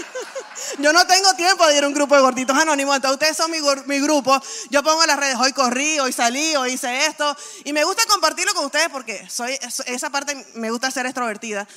yo 0.78 0.94
no 0.94 1.06
tengo 1.08 1.34
tiempo 1.34 1.66
de 1.68 1.78
ir 1.78 1.84
a 1.84 1.88
un 1.88 1.94
grupo 1.94 2.16
de 2.16 2.22
gorditos 2.22 2.56
anónimos. 2.56 2.96
Entonces 2.96 3.16
ustedes 3.16 3.38
son 3.38 3.50
mi, 3.50 3.58
mi 3.88 4.00
grupo. 4.00 4.40
Yo 4.70 4.84
pongo 4.84 5.02
en 5.02 5.08
las 5.08 5.18
redes, 5.18 5.36
hoy 5.38 5.52
corrí, 5.52 6.00
hoy 6.00 6.14
salí, 6.14 6.56
hoy 6.56 6.74
hice 6.74 7.08
esto. 7.08 7.36
Y 7.64 7.74
me 7.74 7.84
gusta 7.84 8.04
compartirlo 8.06 8.54
con 8.54 8.66
ustedes 8.66 8.90
porque 8.90 9.28
soy, 9.30 9.58
esa 9.88 10.12
parte 10.12 10.36
me 10.54 10.70
gusta 10.70 10.92
ser 10.92 11.08
extrovertida. 11.08 11.68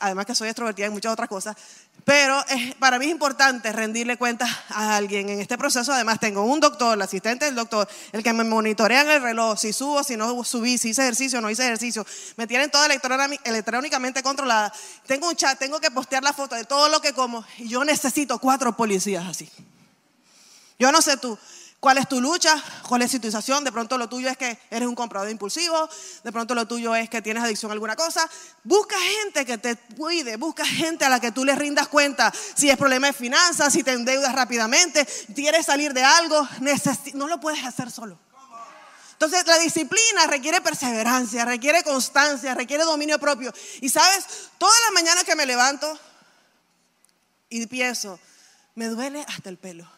Además 0.00 0.26
que 0.26 0.34
soy 0.34 0.48
extrovertida 0.48 0.86
en 0.86 0.92
muchas 0.92 1.12
otras 1.12 1.28
cosas. 1.28 1.56
Pero 2.04 2.38
eh, 2.50 2.74
para 2.78 2.98
mí 2.98 3.06
es 3.06 3.10
importante 3.12 3.72
rendirle 3.72 4.18
cuentas 4.18 4.50
a 4.68 4.96
alguien 4.96 5.28
en 5.30 5.40
este 5.40 5.56
proceso. 5.56 5.92
Además 5.92 6.20
tengo 6.20 6.44
un 6.44 6.60
doctor, 6.60 6.94
el 6.94 7.02
asistente 7.02 7.46
del 7.46 7.54
doctor, 7.54 7.88
el 8.12 8.22
que 8.22 8.32
me 8.32 8.44
monitorea 8.44 9.00
en 9.02 9.10
el 9.10 9.22
reloj, 9.22 9.58
si 9.58 9.72
subo, 9.72 10.04
si 10.04 10.16
no 10.16 10.44
subí, 10.44 10.76
si 10.76 10.90
hice 10.90 11.02
ejercicio, 11.02 11.40
no 11.40 11.48
hice 11.48 11.62
ejercicio. 11.62 12.04
Me 12.36 12.46
tienen 12.46 12.70
toda 12.70 12.86
electrónica- 12.86 13.40
electrónicamente 13.44 14.22
controlada. 14.22 14.72
Tengo 15.06 15.28
un 15.28 15.36
chat, 15.36 15.58
tengo 15.58 15.80
que 15.80 15.90
postear 15.90 16.22
la 16.22 16.32
foto 16.34 16.56
de 16.56 16.64
todo 16.64 16.88
lo 16.88 17.00
que 17.00 17.14
como. 17.14 17.44
Y 17.58 17.68
yo 17.68 17.84
necesito 17.84 18.38
cuatro 18.38 18.76
policías 18.76 19.24
así. 19.26 19.48
Yo 20.78 20.92
no 20.92 21.00
sé 21.00 21.16
tú. 21.16 21.38
¿Cuál 21.84 21.98
es 21.98 22.08
tu 22.08 22.18
lucha? 22.18 22.56
¿Cuál 22.88 23.02
es 23.02 23.10
tu 23.10 23.18
situación? 23.18 23.62
De 23.62 23.70
pronto 23.70 23.98
lo 23.98 24.08
tuyo 24.08 24.30
es 24.30 24.38
que 24.38 24.58
eres 24.70 24.88
un 24.88 24.94
comprador 24.94 25.28
impulsivo, 25.28 25.86
de 26.22 26.32
pronto 26.32 26.54
lo 26.54 26.66
tuyo 26.66 26.94
es 26.94 27.10
que 27.10 27.20
tienes 27.20 27.42
adicción 27.42 27.70
a 27.70 27.74
alguna 27.74 27.94
cosa. 27.94 28.26
Busca 28.62 28.96
gente 28.98 29.44
que 29.44 29.58
te 29.58 29.76
cuide, 29.94 30.38
busca 30.38 30.64
gente 30.64 31.04
a 31.04 31.10
la 31.10 31.20
que 31.20 31.30
tú 31.30 31.44
le 31.44 31.54
rindas 31.54 31.88
cuenta. 31.88 32.32
Si 32.54 32.70
es 32.70 32.78
problema 32.78 33.08
de 33.08 33.12
finanzas, 33.12 33.70
si 33.70 33.82
te 33.82 33.92
endeudas 33.92 34.34
rápidamente, 34.34 35.06
quieres 35.34 35.66
salir 35.66 35.92
de 35.92 36.02
algo, 36.02 36.48
no 37.12 37.28
lo 37.28 37.38
puedes 37.38 37.62
hacer 37.62 37.90
solo. 37.90 38.18
Entonces 39.12 39.46
la 39.46 39.58
disciplina 39.58 40.26
requiere 40.26 40.62
perseverancia, 40.62 41.44
requiere 41.44 41.82
constancia, 41.82 42.54
requiere 42.54 42.84
dominio 42.84 43.18
propio. 43.18 43.52
Y 43.82 43.90
sabes, 43.90 44.24
todas 44.56 44.80
las 44.86 44.94
mañanas 44.94 45.24
que 45.24 45.36
me 45.36 45.44
levanto 45.44 45.98
y 47.50 47.66
pienso, 47.66 48.18
me 48.74 48.86
duele 48.86 49.22
hasta 49.28 49.50
el 49.50 49.58
pelo. 49.58 49.93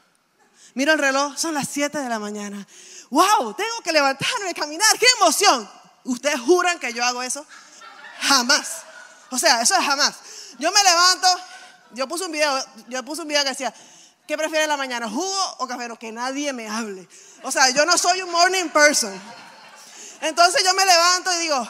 Miro 0.77 0.93
el 0.93 0.99
reloj, 0.99 1.39
son 1.39 1.55
las 1.55 1.69
7 1.71 1.97
de 1.97 2.09
la 2.11 2.19
mañana. 2.19 2.67
¡Wow! 3.09 3.55
Tengo 3.55 3.81
que 3.83 3.93
levantarme, 3.93 4.53
caminar, 4.53 4.87
¡qué 4.99 5.07
emoción! 5.19 5.67
¿Ustedes 6.05 6.39
juran 6.39 6.79
que 6.79 6.93
yo 6.93 7.03
hago 7.03 7.23
eso? 7.23 7.47
Jamás. 8.21 8.83
O 9.31 9.39
sea, 9.39 9.63
eso 9.63 9.75
es 9.75 9.83
jamás. 9.83 10.17
Yo 10.59 10.71
me 10.71 10.85
levanto, 10.85 11.29
yo 11.93 12.07
puse 12.07 12.27
un 12.27 12.33
video, 12.33 12.63
yo 12.89 13.03
puse 13.07 13.23
un 13.23 13.29
video 13.29 13.43
que 13.43 13.49
decía, 13.49 13.73
¿qué 14.29 14.37
prefiere 14.37 14.65
en 14.65 14.69
la 14.69 14.77
mañana, 14.77 15.09
jugo 15.09 15.57
o 15.61 15.67
café? 15.67 15.89
No, 15.89 15.99
que 15.99 16.13
nadie 16.13 16.53
me 16.53 16.69
hable. 16.69 17.09
O 17.43 17.51
sea, 17.51 17.71
yo 17.71 17.87
no 17.87 17.97
soy 17.97 18.21
un 18.21 18.31
morning 18.31 18.69
person. 18.69 19.19
Entonces 20.21 20.63
yo 20.63 20.75
me 20.75 20.85
levanto 20.85 21.33
y 21.33 21.39
digo, 21.39 21.69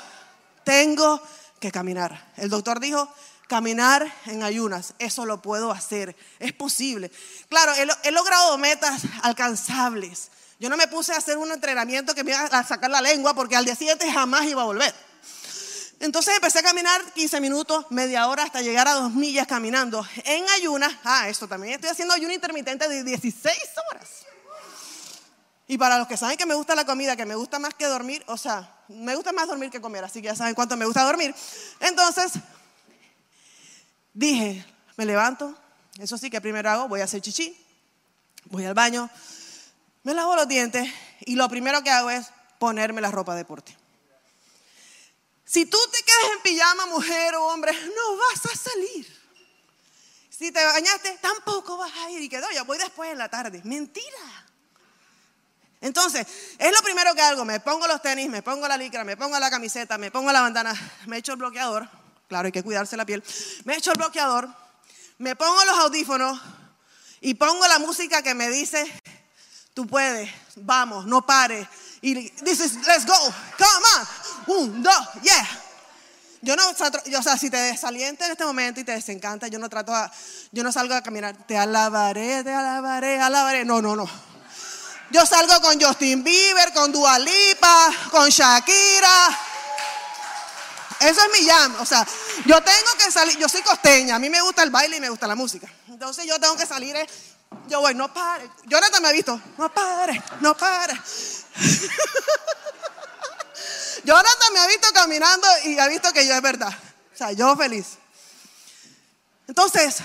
tengo 0.65 1.23
que 1.61 1.71
caminar. 1.71 2.33
El 2.37 2.51
doctor 2.51 2.81
dijo, 2.81 3.09
caminar 3.49 4.11
en 4.27 4.43
ayunas, 4.43 4.95
eso 4.99 5.25
lo 5.27 5.41
puedo 5.43 5.71
hacer, 5.71 6.17
es 6.39 6.53
posible. 6.53 7.11
Claro, 7.49 7.73
he, 7.75 7.87
lo- 7.87 7.97
he 8.03 8.11
logrado 8.11 8.57
metas 8.59 9.03
alcanzables. 9.23 10.31
Yo 10.59 10.69
no 10.69 10.77
me 10.77 10.89
puse 10.89 11.13
a 11.13 11.19
hacer 11.19 11.37
un 11.39 11.53
entrenamiento 11.53 12.15
que 12.15 12.25
me 12.25 12.31
iba 12.33 12.41
a 12.45 12.65
sacar 12.65 12.91
la 12.91 13.01
lengua 13.01 13.35
porque 13.35 13.57
al 13.57 13.65
día 13.65 13.75
siguiente 13.77 14.11
jamás 14.11 14.45
iba 14.47 14.63
a 14.63 14.65
volver. 14.65 14.95
Entonces 16.01 16.35
empecé 16.35 16.59
a 16.59 16.63
caminar 16.63 17.01
15 17.15 17.41
minutos, 17.41 17.87
media 17.91 18.27
hora 18.27 18.43
hasta 18.43 18.61
llegar 18.61 18.87
a 18.89 18.95
dos 18.95 19.13
millas 19.13 19.47
caminando. 19.47 20.07
En 20.25 20.47
ayunas, 20.51 20.93
ah, 21.05 21.29
esto 21.29 21.49
también 21.49 21.75
estoy 21.75 21.91
haciendo 21.91 22.13
ayuno 22.15 22.33
intermitente 22.35 22.89
de 22.89 23.03
16 23.03 23.57
horas. 23.91 24.09
Y 25.69 25.79
para 25.79 25.99
los 25.99 26.07
que 26.07 26.17
saben 26.17 26.37
que 26.37 26.47
me 26.47 26.55
gusta 26.55 26.75
la 26.75 26.85
comida, 26.85 27.17
que 27.17 27.27
me 27.27 27.35
gusta 27.35 27.59
más 27.59 27.75
que 27.75 27.87
dormir, 27.87 28.23
o 28.29 28.37
sea, 28.37 28.73
me 28.89 29.17
gusta 29.17 29.33
más 29.33 29.49
dormir 29.49 29.71
que 29.71 29.81
comer, 29.81 30.05
así 30.05 30.21
que 30.23 30.27
ya 30.29 30.37
saben 30.37 30.55
cuánto 30.55 30.77
me 30.77 30.85
gusta 30.85 31.03
dormir. 31.03 31.35
Entonces, 31.81 32.33
dije, 34.17 34.65
me 34.97 35.05
levanto, 35.05 35.55
eso 35.99 36.17
sí 36.19 36.31
que 36.31 36.41
primero 36.41 36.71
hago, 36.71 36.89
voy 36.89 37.01
a 37.01 37.05
hacer 37.05 37.21
chichi, 37.21 37.57
voy 38.47 38.65
al 38.65 38.75
baño, 38.75 39.09
me 40.03 40.15
lavo 40.15 40.35
los 40.35 40.49
dientes 40.49 40.91
y 41.21 41.37
lo 41.37 41.49
primero 41.49 41.83
que 41.83 41.91
hago 41.91 42.11
es 42.11 42.27
ponerme 42.59 43.01
la 43.01 43.11
ropa 43.11 43.33
de 43.33 43.39
deporte. 43.39 43.77
Si 45.45 45.67
tú 45.67 45.79
te 45.93 46.03
quedas 46.03 46.37
en 46.37 46.43
pijama, 46.43 46.87
mujer 46.87 47.35
o 47.37 47.47
hombre, 47.47 47.73
no 47.73 48.17
vas 48.17 48.53
a 48.53 48.57
salir. 48.57 49.17
Si 50.29 50.51
te 50.51 50.65
bañaste, 50.65 51.19
tampoco 51.21 51.77
vas 51.77 51.93
a 51.93 52.11
ir. 52.11 52.21
Y 52.21 52.29
quedó, 52.29 52.51
yo 52.51 52.65
voy 52.65 52.79
después 52.79 53.13
en 53.13 53.19
la 53.19 53.29
tarde. 53.29 53.63
Mentira. 53.65 54.47
Entonces, 55.81 56.27
es 56.59 56.73
lo 56.73 56.83
primero 56.83 57.15
que 57.15 57.23
hago. 57.23 57.45
Me 57.45 57.61
pongo 57.61 57.87
los 57.87 58.03
tenis, 58.03 58.29
me 58.29 58.43
pongo 58.43 58.67
la 58.67 58.77
licra, 58.77 59.05
me 59.05 59.17
pongo 59.17 59.39
la 59.39 59.49
camiseta, 59.49 59.97
me 59.99 60.11
pongo 60.11 60.33
la 60.33 60.41
bandana, 60.41 60.75
me 61.07 61.19
echo 61.19 61.33
el 61.33 61.39
bloqueador. 61.39 61.89
Claro, 62.29 62.47
hay 62.47 62.53
que 62.53 62.63
cuidarse 62.63 62.97
la 62.97 63.07
piel. 63.07 63.23
Me 63.65 63.77
echo 63.77 63.93
el 63.93 63.99
bloqueador, 63.99 64.49
me 65.19 65.37
pongo 65.37 65.65
los 65.65 65.79
audífonos 65.79 66.41
y 67.21 67.35
pongo 67.35 67.67
la 67.69 67.79
música 67.79 68.23
que 68.23 68.35
me 68.35 68.49
dice, 68.51 68.85
tú 69.75 69.87
puedes, 69.87 70.31
vamos, 70.57 71.07
no 71.07 71.25
pares. 71.25 71.67
Y 72.03 72.15
dices, 72.15 72.75
let's 72.87 73.07
go, 73.07 73.15
come 73.59 73.87
on. 73.97 74.07
Un, 74.59 74.83
dos, 74.83 75.09
yeah. 75.23 75.63
Yo 76.43 76.55
no, 76.55 76.63
yo, 77.07 77.19
o 77.19 77.23
sea, 77.23 77.37
si 77.37 77.51
te 77.51 77.57
desalienta 77.57 78.27
en 78.27 78.33
este 78.33 78.45
momento 78.45 78.79
y 78.81 78.85
te 78.85 78.93
desencanta, 78.93 79.49
yo 79.49 79.59
no 79.59 79.69
trato 79.69 79.95
a, 79.95 80.11
yo 80.53 80.63
no 80.63 80.71
salgo 80.71 80.95
a 80.95 81.03
caminar, 81.03 81.37
te 81.47 81.57
alabaré, 81.57 82.45
te 82.45 82.53
alabaré, 82.53 83.21
alabaré. 83.21 83.65
No, 83.65 83.83
no, 83.83 83.97
no. 83.97 84.09
Yo 85.11 85.25
salgo 85.25 85.61
con 85.61 85.81
Justin 85.81 86.23
Bieber, 86.23 86.73
con 86.73 86.93
Dua 86.93 87.19
Lipa, 87.19 87.91
con 88.11 88.29
Shakira. 88.29 89.39
Eso 91.01 91.21
es 91.21 91.41
mi 91.41 91.47
jam. 91.47 91.77
O 91.81 91.87
sea, 91.87 92.07
yo 92.47 92.63
tengo 92.63 92.91
que 92.99 93.11
salir, 93.11 93.37
yo 93.39 93.49
soy 93.49 93.63
costeña, 93.63 94.17
a 94.17 94.19
mí 94.19 94.31
me 94.31 94.41
gusta 94.41 94.63
el 94.63 94.71
baile 94.71 94.97
y 94.97 95.01
me 95.01 95.11
gusta 95.11 95.27
la 95.27 95.35
música. 95.35 95.69
Entonces 95.89 96.27
yo 96.27 96.39
tengo 96.39 96.57
que 96.57 96.67
salir, 96.67 96.97
eh, 96.97 97.07
yo 97.69 97.81
voy, 97.81 97.95
no 97.95 98.13
pare. 98.13 98.51
Jonathan 98.65 99.03
me 99.03 99.09
ha 99.09 99.13
visto, 99.13 99.41
no 99.59 99.73
pare, 99.73 100.23
no 100.41 100.57
pare. 100.57 100.95
Jonathan 104.05 104.53
me 104.53 104.61
ha 104.61 104.67
visto 104.67 104.89
caminando 104.93 105.47
y 105.65 105.79
ha 105.79 105.89
visto 105.89 106.13
que 106.13 106.27
yo 106.27 106.35
es 106.35 106.43
verdad. 106.43 106.73
O 107.13 107.17
sea, 107.17 107.33
yo 107.33 107.57
feliz. 107.57 107.99
Entonces, 109.49 109.97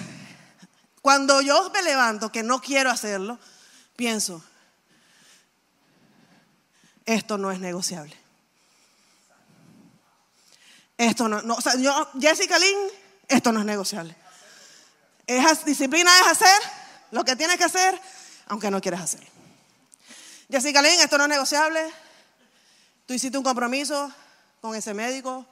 cuando 1.02 1.42
yo 1.42 1.70
me 1.72 1.82
levanto, 1.82 2.32
que 2.32 2.44
no 2.44 2.62
quiero 2.62 2.90
hacerlo, 2.90 3.40
pienso, 3.96 4.44
esto 7.06 7.38
no 7.38 7.52
es 7.52 7.60
negociable. 7.60 8.21
Esto 11.02 11.28
no, 11.28 11.42
no 11.42 11.56
o 11.56 11.62
sea, 11.62 11.76
yo, 11.78 12.10
Jessica 12.20 12.60
Lynn, 12.60 12.78
esto 13.28 13.52
no 13.52 13.62
es 13.62 13.66
negociable. 13.66 14.16
Es, 15.26 15.66
disciplina 15.66 16.12
es 16.22 16.28
hacer 16.28 16.62
lo 17.10 17.26
que 17.26 17.36
tienes 17.36 17.58
que 17.58 17.64
hacer, 17.64 18.00
aunque 18.46 18.70
no 18.70 18.80
quieras 18.80 19.02
hacerlo. 19.02 19.28
Jessica 20.48 20.80
Lynn, 20.80 21.00
esto 21.00 21.18
no 21.18 21.24
es 21.24 21.30
negociable. 21.32 21.92
Tú 23.08 23.16
hiciste 23.16 23.36
un 23.36 23.44
compromiso 23.44 24.14
con 24.62 24.76
ese 24.76 24.94
médico. 24.94 25.48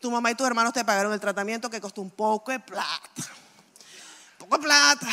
Tu 0.00 0.10
mamá 0.10 0.30
y 0.30 0.34
tus 0.34 0.46
hermanos 0.46 0.72
te 0.72 0.82
pagaron 0.82 1.12
el 1.12 1.20
tratamiento 1.20 1.68
que 1.68 1.78
costó 1.78 2.00
un 2.00 2.10
poco 2.10 2.52
de 2.52 2.60
plata. 2.60 3.22
Poco 4.38 4.56
de 4.56 4.62
plata. 4.62 5.08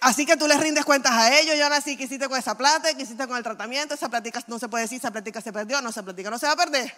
Así 0.00 0.26
que 0.26 0.36
tú 0.36 0.46
les 0.46 0.60
rindes 0.60 0.84
cuentas 0.84 1.12
a 1.12 1.38
ellos. 1.40 1.56
Yo 1.56 1.70
nací, 1.70 1.96
¿qué 1.96 2.04
hiciste 2.04 2.28
con 2.28 2.38
esa 2.38 2.54
plata? 2.54 2.92
¿Qué 2.92 3.04
hiciste 3.04 3.26
con 3.26 3.38
el 3.38 3.42
tratamiento? 3.42 3.94
Esa 3.94 4.10
plática 4.10 4.44
no 4.46 4.58
se 4.58 4.68
puede 4.68 4.84
decir, 4.84 4.98
esa 4.98 5.10
plática 5.10 5.40
se 5.40 5.54
perdió, 5.54 5.80
no, 5.80 5.88
esa 5.88 6.02
plática 6.02 6.28
no 6.28 6.38
se 6.38 6.44
va 6.44 6.52
a 6.52 6.56
perder. 6.56 6.94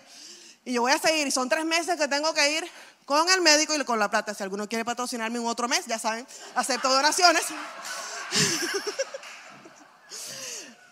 Y 0.65 0.73
yo 0.73 0.83
voy 0.83 0.93
a 0.93 0.99
seguir. 0.99 1.27
Y 1.27 1.31
son 1.31 1.49
tres 1.49 1.65
meses 1.65 1.97
que 1.97 2.09
tengo 2.09 2.33
que 2.33 2.53
ir 2.53 2.71
con 3.05 3.29
el 3.29 3.43
médico 3.43 3.75
y 3.75 3.85
con 3.85 3.99
la 3.99 4.11
plata. 4.11 4.35
Si 4.35 4.43
alguno 4.43 4.69
quiere 4.69 4.85
patrocinarme 4.85 5.39
un 5.39 5.47
otro 5.47 5.69
mes, 5.69 5.87
ya 5.87 5.99
saben, 5.99 6.27
acepto 6.55 6.93
donaciones. 6.93 7.43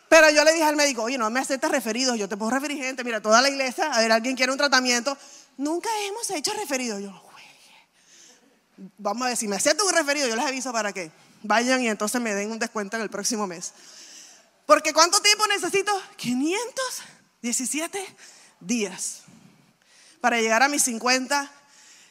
Pero 0.08 0.30
yo 0.30 0.44
le 0.44 0.52
dije 0.52 0.64
al 0.64 0.76
médico, 0.76 1.04
oye, 1.04 1.16
no 1.16 1.30
me 1.30 1.40
aceptas 1.40 1.70
referidos, 1.70 2.18
yo 2.18 2.28
te 2.28 2.36
puedo 2.36 2.50
referir 2.50 2.76
gente, 2.76 3.02
mira, 3.02 3.22
toda 3.22 3.40
la 3.40 3.48
iglesia, 3.48 3.90
a 3.90 3.98
ver, 3.98 4.12
alguien 4.12 4.36
quiere 4.36 4.52
un 4.52 4.58
tratamiento. 4.58 5.16
Nunca 5.56 5.88
hemos 6.06 6.28
hecho 6.30 6.52
referidos. 6.52 7.00
Yo, 7.00 7.10
güey. 7.10 7.44
vamos 8.98 9.22
a 9.22 9.28
ver, 9.28 9.38
si 9.38 9.48
me 9.48 9.56
aceptan 9.56 9.86
un 9.86 9.94
referido, 9.94 10.28
yo 10.28 10.36
les 10.36 10.44
aviso 10.44 10.70
para 10.70 10.92
que 10.92 11.10
vayan 11.42 11.82
y 11.82 11.88
entonces 11.88 12.20
me 12.20 12.34
den 12.34 12.50
un 12.50 12.58
descuento 12.58 12.96
en 12.96 13.02
el 13.02 13.08
próximo 13.08 13.46
mes. 13.46 13.72
Porque 14.66 14.92
¿cuánto 14.92 15.22
tiempo 15.22 15.46
necesito? 15.46 15.98
517 16.16 18.06
días 18.60 19.22
para 20.22 20.40
llegar 20.40 20.62
a 20.62 20.68
mis 20.68 20.84
50 20.84 21.50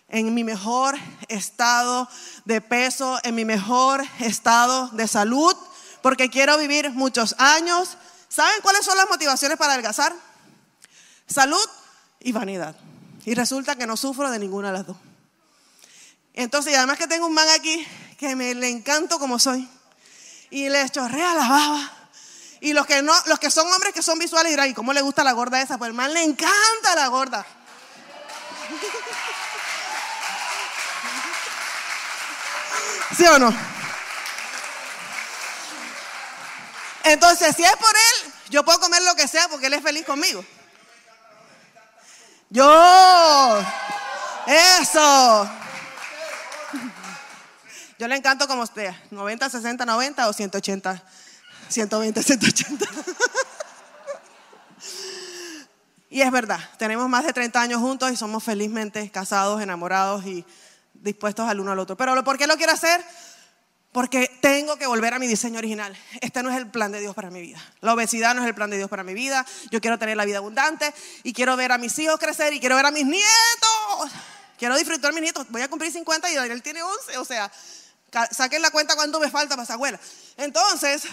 en 0.10 0.34
mi 0.34 0.44
mejor 0.44 0.98
estado 1.30 2.10
de 2.44 2.60
peso, 2.60 3.18
en 3.24 3.36
mi 3.36 3.46
mejor 3.46 4.04
estado 4.20 4.90
de 4.90 5.08
salud, 5.08 5.56
porque 6.02 6.30
quiero 6.30 6.58
vivir 6.58 6.92
muchos 6.92 7.34
años. 7.38 7.98
¿Saben 8.28 8.62
cuáles 8.62 8.84
son 8.84 8.98
las 8.98 9.08
motivaciones 9.08 9.58
para 9.58 9.72
adelgazar? 9.72 10.14
Salud 11.26 11.66
y 12.20 12.34
vanidad. 12.34 12.76
Y 13.24 13.34
resulta 13.34 13.78
que 13.78 13.88
no 13.88 13.96
sufro 13.96 14.30
de 14.30 14.40
ninguna 14.40 14.72
de 14.72 14.78
las 14.80 14.88
dos. 14.88 14.98
Entonces, 16.34 16.74
y 16.74 16.76
además 16.76 16.98
que 16.98 17.08
tengo 17.08 17.28
un 17.28 17.34
man 17.34 17.48
aquí 17.56 17.88
que 18.18 18.36
me 18.36 18.54
le 18.54 18.68
encanto 18.68 19.20
como 19.20 19.40
soy. 19.40 19.70
Y 20.50 20.68
le 20.68 20.90
chorrea 20.90 21.34
la 21.34 21.48
baba. 21.48 21.92
Y 22.60 22.74
los 22.74 22.86
que 22.86 23.02
no, 23.02 23.14
los 23.28 23.40
que 23.40 23.50
son 23.50 23.72
hombres 23.72 23.94
que 23.94 24.04
son 24.04 24.20
visuales 24.20 24.52
dirán, 24.52 24.70
¿y 24.70 24.74
cómo 24.74 24.92
le 24.92 25.02
gusta 25.02 25.24
la 25.24 25.32
gorda 25.32 25.62
esa? 25.62 25.78
Pues 25.78 25.88
el 25.88 25.96
man 25.96 26.14
le 26.14 26.24
encanta 26.24 26.96
la 26.96 27.08
gorda. 27.08 27.46
¿Sí 33.22 33.28
o 33.28 33.38
no? 33.38 33.54
Entonces, 37.04 37.56
si 37.56 37.64
es 37.64 37.76
por 37.76 37.96
él, 37.96 38.34
yo 38.50 38.66
puedo 38.66 38.80
comer 38.80 39.04
lo 39.04 39.14
que 39.14 39.28
sea 39.28 39.48
porque 39.48 39.68
él 39.68 39.74
es 39.74 39.84
feliz 39.84 40.04
conmigo. 40.08 40.44
Yo, 42.50 43.64
eso. 44.48 45.52
Yo 48.00 48.08
le 48.08 48.16
encanto 48.16 48.48
como 48.48 48.64
usted, 48.64 48.92
90, 49.12 49.52
60, 49.52 49.86
90 49.86 50.28
o 50.28 50.34
180, 50.34 51.04
120, 51.70 52.24
180. 52.24 52.86
Y 56.10 56.24
es 56.24 56.32
verdad, 56.32 56.60
tenemos 56.80 57.08
más 57.08 57.24
de 57.24 57.34
30 57.34 57.62
años 57.62 57.82
juntos 57.82 58.12
y 58.12 58.18
somos 58.18 58.44
felizmente 58.44 59.12
casados, 59.12 59.62
enamorados 59.62 60.26
y 60.26 60.44
dispuestos 61.02 61.50
al 61.50 61.60
uno 61.60 61.72
al 61.72 61.80
otro. 61.80 61.98
Pero 61.98 62.24
¿por 62.24 62.38
qué 62.38 62.48
lo 62.48 62.58
quiero 62.58 62.72
hacer? 62.72 63.04
Porque 63.92 64.32
tengo 64.42 64.78
que 64.78 64.88
volver 64.88 65.14
a 65.14 65.20
mi 65.20 65.28
diseño 65.28 65.58
original. 65.58 65.98
Este 66.22 66.42
no 66.44 66.50
es 66.50 66.58
el 66.58 66.68
plan 66.68 66.92
de 66.92 67.02
Dios 67.02 67.14
para 67.14 67.30
mi 67.30 67.42
vida. 67.42 67.62
La 67.82 67.94
obesidad 67.94 68.34
no 68.34 68.42
es 68.42 68.48
el 68.48 68.56
plan 68.56 68.70
de 68.70 68.78
Dios 68.78 68.90
para 68.90 69.04
mi 69.04 69.14
vida. 69.14 69.46
Yo 69.70 69.82
quiero 69.82 70.00
tener 70.00 70.16
la 70.16 70.24
vida 70.24 70.38
abundante 70.38 70.94
y 71.24 71.34
quiero 71.34 71.58
ver 71.58 71.74
a 71.74 71.78
mis 71.78 71.98
hijos 72.00 72.18
crecer 72.18 72.54
y 72.54 72.60
quiero 72.60 72.78
ver 72.78 72.86
a 72.86 72.92
mis 72.92 73.06
nietos. 73.06 74.12
Quiero 74.58 74.78
disfrutar 74.78 75.12
a 75.12 75.14
mis 75.14 75.24
nietos. 75.24 75.46
Voy 75.50 75.62
a 75.62 75.68
cumplir 75.68 75.92
50 75.92 76.32
y 76.32 76.36
Daniel 76.36 76.62
tiene 76.62 76.84
11. 76.84 77.18
O 77.18 77.26
sea, 77.26 77.52
saquen 78.32 78.62
la 78.62 78.72
cuenta 78.72 78.96
cuánto 78.96 79.20
me 79.20 79.30
falta 79.30 79.56
para 79.56 79.64
esa 79.64 79.74
abuela. 79.74 80.00
Entonces, 80.38 81.04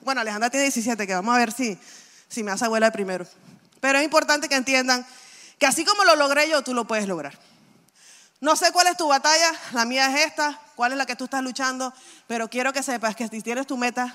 bueno, 0.00 0.22
Alejandra 0.22 0.48
tiene 0.48 0.64
17, 0.64 1.06
que 1.06 1.14
vamos 1.14 1.34
a 1.34 1.38
ver 1.38 1.52
si, 1.52 1.78
si 2.28 2.42
me 2.42 2.52
hace 2.52 2.64
abuela 2.64 2.86
de 2.86 2.92
primero. 2.92 3.26
Pero 3.80 3.98
es 3.98 4.04
importante 4.04 4.48
que 4.48 4.54
entiendan 4.54 5.06
que 5.58 5.66
así 5.66 5.84
como 5.84 6.04
lo 6.04 6.16
logré 6.16 6.48
yo, 6.48 6.62
tú 6.62 6.72
lo 6.72 6.86
puedes 6.86 7.06
lograr. 7.06 7.38
No 8.44 8.56
sé 8.56 8.72
cuál 8.72 8.88
es 8.88 8.98
tu 8.98 9.08
batalla, 9.08 9.50
la 9.72 9.86
mía 9.86 10.14
es 10.14 10.26
esta, 10.26 10.60
cuál 10.74 10.92
es 10.92 10.98
la 10.98 11.06
que 11.06 11.16
tú 11.16 11.24
estás 11.24 11.42
luchando, 11.42 11.94
pero 12.26 12.50
quiero 12.50 12.74
que 12.74 12.82
sepas 12.82 13.16
que 13.16 13.26
si 13.26 13.40
tienes 13.40 13.66
tu 13.66 13.78
meta 13.78 14.14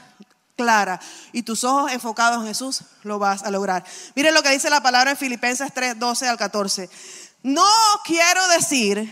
clara 0.55 0.99
y 1.31 1.41
tus 1.41 1.63
ojos 1.63 1.91
enfocados 1.91 2.39
en 2.41 2.47
Jesús, 2.47 2.83
lo 3.01 3.17
vas 3.17 3.41
a 3.41 3.49
lograr. 3.49 3.83
Miren 4.13 4.35
lo 4.35 4.43
que 4.43 4.51
dice 4.51 4.69
la 4.69 4.83
palabra 4.83 5.09
en 5.09 5.17
Filipenses 5.17 5.73
3, 5.73 5.97
12 5.97 6.27
al 6.27 6.37
14. 6.37 6.91
No 7.41 7.65
quiero 8.05 8.47
decir 8.49 9.11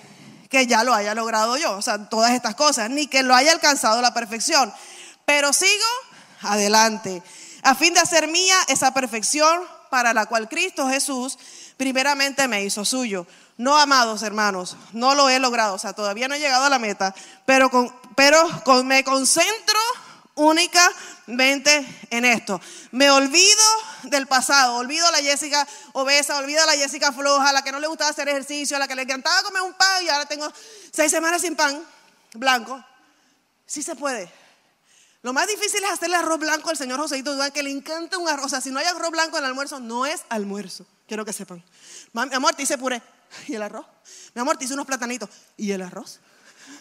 que 0.52 0.68
ya 0.68 0.84
lo 0.84 0.94
haya 0.94 1.16
logrado 1.16 1.58
yo, 1.58 1.78
o 1.78 1.82
sea, 1.82 2.08
todas 2.10 2.34
estas 2.34 2.54
cosas, 2.54 2.88
ni 2.92 3.08
que 3.08 3.24
lo 3.24 3.34
haya 3.34 3.52
alcanzado 3.54 4.00
la 4.04 4.14
perfección, 4.14 4.72
pero 5.26 5.52
sigo 5.52 5.72
adelante, 6.44 7.24
a 7.64 7.74
fin 7.74 7.96
de 7.96 8.02
hacer 8.02 8.28
mía 8.28 8.56
esa 8.68 8.94
perfección 8.94 9.64
para 9.90 10.14
la 10.14 10.28
cual 10.28 10.48
Cristo 10.48 10.88
Jesús 10.88 11.40
primeramente 11.76 12.48
me 12.48 12.64
hizo 12.64 12.86
suyo. 12.86 13.26
No, 13.58 13.76
amados 13.76 14.22
hermanos, 14.22 14.78
no 14.94 15.16
lo 15.16 15.30
he 15.30 15.40
logrado, 15.40 15.74
o 15.74 15.80
sea, 15.80 15.94
todavía 15.94 16.28
no 16.28 16.36
he 16.36 16.40
llegado 16.40 16.66
a 16.66 16.70
la 16.70 16.78
meta, 16.78 17.14
pero, 17.46 17.72
con, 17.72 17.92
pero 18.16 18.48
con, 18.64 18.86
me 18.86 19.04
concentro 19.04 19.80
únicamente 20.36 22.06
en 22.12 22.26
esto. 22.26 22.62
Me 22.92 23.10
olvido 23.10 23.64
del 24.04 24.28
pasado, 24.28 24.76
olvido 24.76 25.08
a 25.08 25.12
la 25.12 25.18
Jessica 25.18 25.68
obesa, 25.94 26.38
olvido 26.38 26.62
a 26.62 26.68
la 26.68 26.74
Jessica 26.74 27.12
floja, 27.12 27.50
a 27.50 27.54
la 27.54 27.64
que 27.64 27.72
no 27.72 27.80
le 27.80 27.88
gustaba 27.88 28.12
hacer 28.12 28.30
ejercicio, 28.30 28.78
a 28.78 28.80
la 28.80 28.88
que 28.88 28.96
le 28.96 29.02
encantaba 29.02 29.42
comer 29.42 29.64
un 29.64 29.74
pan 29.74 30.04
y 30.04 30.10
ahora 30.10 30.28
tengo 30.28 30.48
seis 30.92 31.12
semanas 31.12 31.42
sin 31.42 31.56
pan 31.56 31.84
blanco. 32.36 32.84
Sí 33.66 33.82
se 33.82 33.96
puede. 33.96 34.32
Lo 35.24 35.34
más 35.34 35.48
difícil 35.48 35.84
es 35.84 35.90
hacerle 35.90 36.16
arroz 36.16 36.40
blanco 36.40 36.70
al 36.70 36.78
señor 36.78 37.00
Joséito 37.00 37.36
Duan, 37.36 37.52
que 37.52 37.64
le 37.64 37.72
encanta 37.72 38.20
un 38.20 38.30
arroz. 38.30 38.46
O 38.46 38.50
sea, 38.50 38.62
si 38.62 38.70
no 38.70 38.80
hay 38.80 38.86
arroz 38.86 39.10
blanco 39.10 39.38
en 39.38 39.44
el 39.44 39.50
almuerzo, 39.50 39.80
no 39.80 40.06
es 40.06 40.22
almuerzo. 40.30 40.86
Quiero 41.08 41.26
que 41.26 41.34
sepan. 41.34 41.64
Mi 42.14 42.34
amor, 42.34 42.54
te 42.54 42.64
hice 42.64 42.78
puré. 42.78 43.02
¿Y 43.48 43.56
el 43.56 43.64
arroz? 43.64 43.86
Mi 44.34 44.42
amor, 44.42 44.58
te 44.58 44.66
hice 44.66 44.74
unos 44.74 44.86
platanitos. 44.86 45.30
¿Y 45.56 45.72
el 45.72 45.82
arroz? 45.82 46.20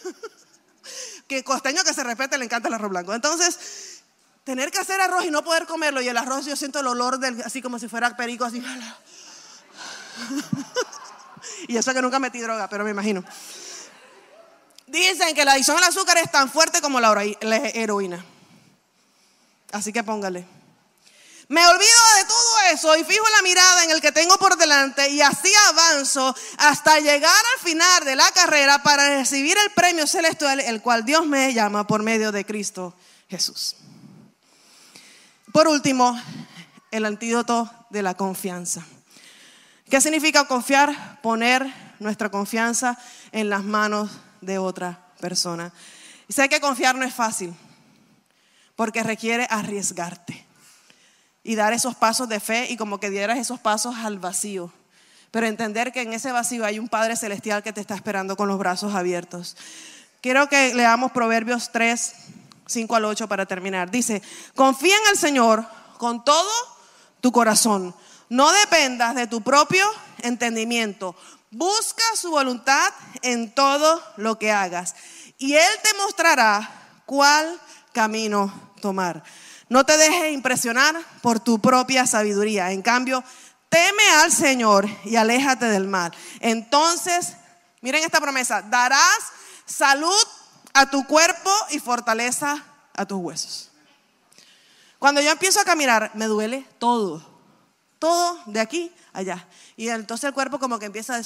que 1.28 1.44
costeño 1.44 1.84
que 1.84 1.94
se 1.94 2.04
respete 2.04 2.38
le 2.38 2.44
encanta 2.44 2.68
el 2.68 2.74
arroz 2.74 2.90
blanco. 2.90 3.14
Entonces, 3.14 4.02
tener 4.44 4.70
que 4.70 4.78
hacer 4.78 5.00
arroz 5.00 5.24
y 5.24 5.30
no 5.30 5.44
poder 5.44 5.66
comerlo. 5.66 6.00
Y 6.00 6.08
el 6.08 6.16
arroz, 6.16 6.46
yo 6.46 6.56
siento 6.56 6.80
el 6.80 6.86
olor 6.86 7.18
del, 7.18 7.42
así 7.42 7.60
como 7.60 7.78
si 7.78 7.88
fuera 7.88 8.16
perico, 8.16 8.44
así. 8.44 8.62
y 11.68 11.76
eso 11.76 11.92
que 11.92 12.02
nunca 12.02 12.18
metí 12.18 12.40
droga, 12.40 12.68
pero 12.68 12.84
me 12.84 12.90
imagino. 12.90 13.24
Dicen 14.86 15.34
que 15.34 15.44
la 15.44 15.52
adicción 15.52 15.76
al 15.76 15.84
azúcar 15.84 16.16
es 16.18 16.30
tan 16.30 16.50
fuerte 16.50 16.80
como 16.80 17.00
la 17.00 17.12
heroína. 17.74 18.24
Así 19.72 19.92
que 19.92 20.04
póngale. 20.04 20.46
Me 21.48 21.66
olvido 21.66 22.00
de 22.16 22.24
todo 22.24 22.45
eso 22.72 22.96
y 22.96 23.04
fijo 23.04 23.24
la 23.36 23.42
mirada 23.42 23.84
en 23.84 23.90
el 23.90 24.00
que 24.00 24.12
tengo 24.12 24.38
por 24.38 24.56
delante 24.56 25.08
y 25.10 25.20
así 25.20 25.52
avanzo 25.68 26.34
hasta 26.58 26.98
llegar 27.00 27.30
al 27.54 27.64
final 27.64 28.04
de 28.04 28.16
la 28.16 28.30
carrera 28.32 28.82
para 28.82 29.18
recibir 29.18 29.56
el 29.58 29.70
premio 29.72 30.06
celestial, 30.06 30.60
el 30.60 30.82
cual 30.82 31.04
Dios 31.04 31.26
me 31.26 31.52
llama 31.52 31.86
por 31.86 32.02
medio 32.02 32.32
de 32.32 32.44
Cristo 32.44 32.94
Jesús. 33.28 33.76
Por 35.52 35.68
último, 35.68 36.20
el 36.90 37.04
antídoto 37.04 37.70
de 37.90 38.02
la 38.02 38.14
confianza. 38.14 38.84
¿Qué 39.90 40.00
significa 40.00 40.46
confiar? 40.46 41.20
Poner 41.22 41.66
nuestra 41.98 42.30
confianza 42.30 42.98
en 43.32 43.48
las 43.48 43.64
manos 43.64 44.10
de 44.40 44.58
otra 44.58 45.12
persona. 45.20 45.72
Y 46.28 46.32
sé 46.32 46.48
que 46.48 46.60
confiar 46.60 46.96
no 46.96 47.04
es 47.04 47.14
fácil, 47.14 47.54
porque 48.74 49.02
requiere 49.02 49.46
arriesgarte 49.48 50.45
y 51.46 51.54
dar 51.54 51.72
esos 51.72 51.94
pasos 51.94 52.28
de 52.28 52.40
fe 52.40 52.66
y 52.68 52.76
como 52.76 52.98
que 52.98 53.08
dieras 53.08 53.38
esos 53.38 53.60
pasos 53.60 53.94
al 53.98 54.18
vacío. 54.18 54.72
Pero 55.30 55.46
entender 55.46 55.92
que 55.92 56.02
en 56.02 56.12
ese 56.12 56.32
vacío 56.32 56.64
hay 56.64 56.80
un 56.80 56.88
Padre 56.88 57.14
Celestial 57.14 57.62
que 57.62 57.72
te 57.72 57.80
está 57.80 57.94
esperando 57.94 58.36
con 58.36 58.48
los 58.48 58.58
brazos 58.58 58.96
abiertos. 58.96 59.56
Quiero 60.20 60.48
que 60.48 60.74
leamos 60.74 61.12
Proverbios 61.12 61.70
3, 61.70 62.14
5 62.66 62.96
al 62.96 63.04
8 63.04 63.28
para 63.28 63.46
terminar. 63.46 63.92
Dice, 63.92 64.22
confía 64.56 64.96
en 64.96 65.12
el 65.12 65.16
Señor 65.16 65.64
con 65.98 66.24
todo 66.24 66.50
tu 67.20 67.30
corazón. 67.30 67.94
No 68.28 68.50
dependas 68.50 69.14
de 69.14 69.28
tu 69.28 69.40
propio 69.40 69.86
entendimiento. 70.22 71.14
Busca 71.52 72.02
su 72.16 72.32
voluntad 72.32 72.92
en 73.22 73.54
todo 73.54 74.02
lo 74.16 74.36
que 74.36 74.50
hagas. 74.50 74.96
Y 75.38 75.54
Él 75.54 75.70
te 75.84 75.96
mostrará 75.98 76.98
cuál 77.06 77.60
camino 77.92 78.52
tomar. 78.80 79.22
No 79.68 79.84
te 79.84 79.96
dejes 79.96 80.32
impresionar 80.32 80.96
por 81.22 81.40
tu 81.40 81.58
propia 81.58 82.06
sabiduría. 82.06 82.70
En 82.70 82.82
cambio, 82.82 83.24
teme 83.68 84.08
al 84.22 84.30
Señor 84.30 84.88
y 85.04 85.16
aléjate 85.16 85.66
del 85.66 85.88
mal. 85.88 86.12
Entonces, 86.40 87.32
miren 87.80 88.04
esta 88.04 88.20
promesa, 88.20 88.62
darás 88.62 89.18
salud 89.64 90.14
a 90.72 90.88
tu 90.88 91.04
cuerpo 91.06 91.50
y 91.70 91.80
fortaleza 91.80 92.62
a 92.94 93.06
tus 93.06 93.18
huesos. 93.18 93.70
Cuando 94.98 95.20
yo 95.20 95.30
empiezo 95.30 95.60
a 95.60 95.64
caminar, 95.64 96.12
me 96.14 96.26
duele 96.26 96.66
todo, 96.78 97.26
todo 97.98 98.40
de 98.46 98.60
aquí 98.60 98.92
allá. 99.12 99.46
Y 99.76 99.88
entonces 99.88 100.28
el 100.28 100.32
cuerpo 100.34 100.58
como 100.58 100.78
que 100.78 100.86
empieza 100.86 101.16
a 101.16 101.22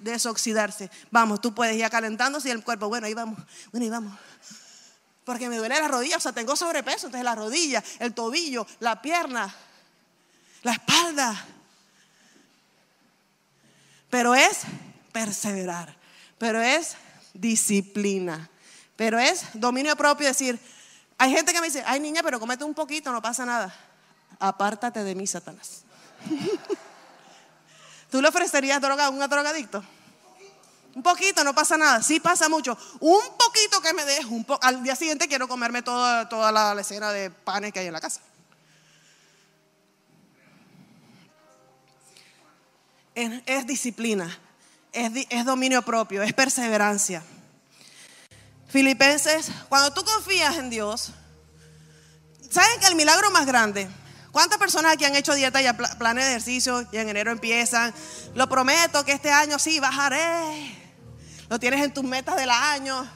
desoxidarse. 0.00 0.90
Vamos, 1.10 1.40
tú 1.40 1.54
puedes 1.54 1.74
ir 1.76 1.88
calentándose 1.88 2.48
y 2.48 2.52
el 2.52 2.62
cuerpo, 2.62 2.88
bueno, 2.88 3.06
ahí 3.06 3.14
vamos, 3.14 3.38
bueno, 3.72 3.84
ahí 3.84 3.90
vamos 3.90 4.12
porque 5.28 5.50
me 5.50 5.58
duele 5.58 5.78
la 5.78 5.88
rodilla, 5.88 6.16
o 6.16 6.20
sea, 6.20 6.32
tengo 6.32 6.56
sobrepeso, 6.56 7.08
entonces 7.08 7.22
la 7.22 7.34
rodilla, 7.34 7.84
el 7.98 8.14
tobillo, 8.14 8.66
la 8.80 9.02
pierna, 9.02 9.54
la 10.62 10.72
espalda. 10.72 11.44
Pero 14.08 14.34
es 14.34 14.60
perseverar, 15.12 15.94
pero 16.38 16.62
es 16.62 16.96
disciplina, 17.34 18.48
pero 18.96 19.18
es 19.18 19.44
dominio 19.52 19.94
propio, 19.96 20.28
decir, 20.28 20.58
hay 21.18 21.30
gente 21.30 21.52
que 21.52 21.60
me 21.60 21.66
dice, 21.66 21.84
ay 21.86 22.00
niña, 22.00 22.22
pero 22.22 22.40
comete 22.40 22.64
un 22.64 22.72
poquito, 22.72 23.12
no 23.12 23.20
pasa 23.20 23.44
nada. 23.44 23.74
Apártate 24.38 25.04
de 25.04 25.14
mí, 25.14 25.26
Satanás. 25.26 25.82
¿Tú 28.10 28.22
le 28.22 28.28
ofrecerías 28.28 28.80
droga 28.80 29.04
a 29.04 29.10
un 29.10 29.18
drogadicto? 29.18 29.84
Un 30.98 31.04
poquito, 31.04 31.44
no 31.44 31.54
pasa 31.54 31.76
nada. 31.76 32.02
Sí 32.02 32.18
pasa 32.18 32.48
mucho. 32.48 32.76
Un 32.98 33.20
poquito 33.38 33.80
que 33.80 33.94
me 33.94 34.04
des, 34.04 34.24
un 34.24 34.44
po 34.44 34.58
al 34.60 34.82
día 34.82 34.96
siguiente 34.96 35.28
quiero 35.28 35.46
comerme 35.46 35.80
toda, 35.80 36.28
toda 36.28 36.50
la, 36.50 36.80
escena 36.80 37.12
de 37.12 37.30
panes 37.30 37.72
que 37.72 37.78
hay 37.78 37.86
en 37.86 37.92
la 37.92 38.00
casa. 38.00 38.20
Es, 43.14 43.64
disciplina, 43.64 44.36
es, 44.90 45.12
es 45.30 45.44
dominio 45.44 45.82
propio, 45.82 46.20
es 46.20 46.32
perseverancia. 46.32 47.22
Filipenses, 48.66 49.52
cuando 49.68 49.92
tú 49.92 50.04
confías 50.04 50.56
en 50.56 50.68
Dios, 50.68 51.12
¿saben 52.50 52.80
que 52.80 52.88
el 52.88 52.96
milagro 52.96 53.30
más 53.30 53.46
grande? 53.46 53.88
¿Cuántas 54.32 54.58
personas 54.58 54.94
aquí 54.94 55.04
han 55.04 55.14
hecho 55.14 55.32
dieta 55.36 55.62
y 55.62 55.72
planes 55.96 56.24
de 56.24 56.30
ejercicio 56.30 56.88
y 56.90 56.96
en 56.96 57.08
enero 57.08 57.30
empiezan? 57.30 57.94
Lo 58.34 58.48
prometo 58.48 59.04
que 59.04 59.12
este 59.12 59.30
año 59.30 59.60
sí 59.60 59.78
bajaré. 59.78 60.77
Lo 61.48 61.58
tienes 61.58 61.82
en 61.82 61.94
tus 61.94 62.04
metas 62.04 62.36
del 62.36 62.50
año. 62.50 63.08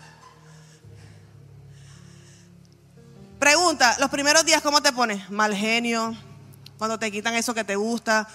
Pregunta, 3.39 3.97
los 3.99 4.09
primeros 4.09 4.45
días, 4.45 4.63
¿cómo 4.63 4.81
te 4.81 4.93
pones? 4.93 5.29
Mal 5.29 5.55
genio, 5.55 6.17
cuando 6.79 6.99
te 6.99 7.13
quitan 7.13 7.35
eso 7.35 7.53
que 7.53 7.65
te 7.65 7.77
gusta, 7.77 8.27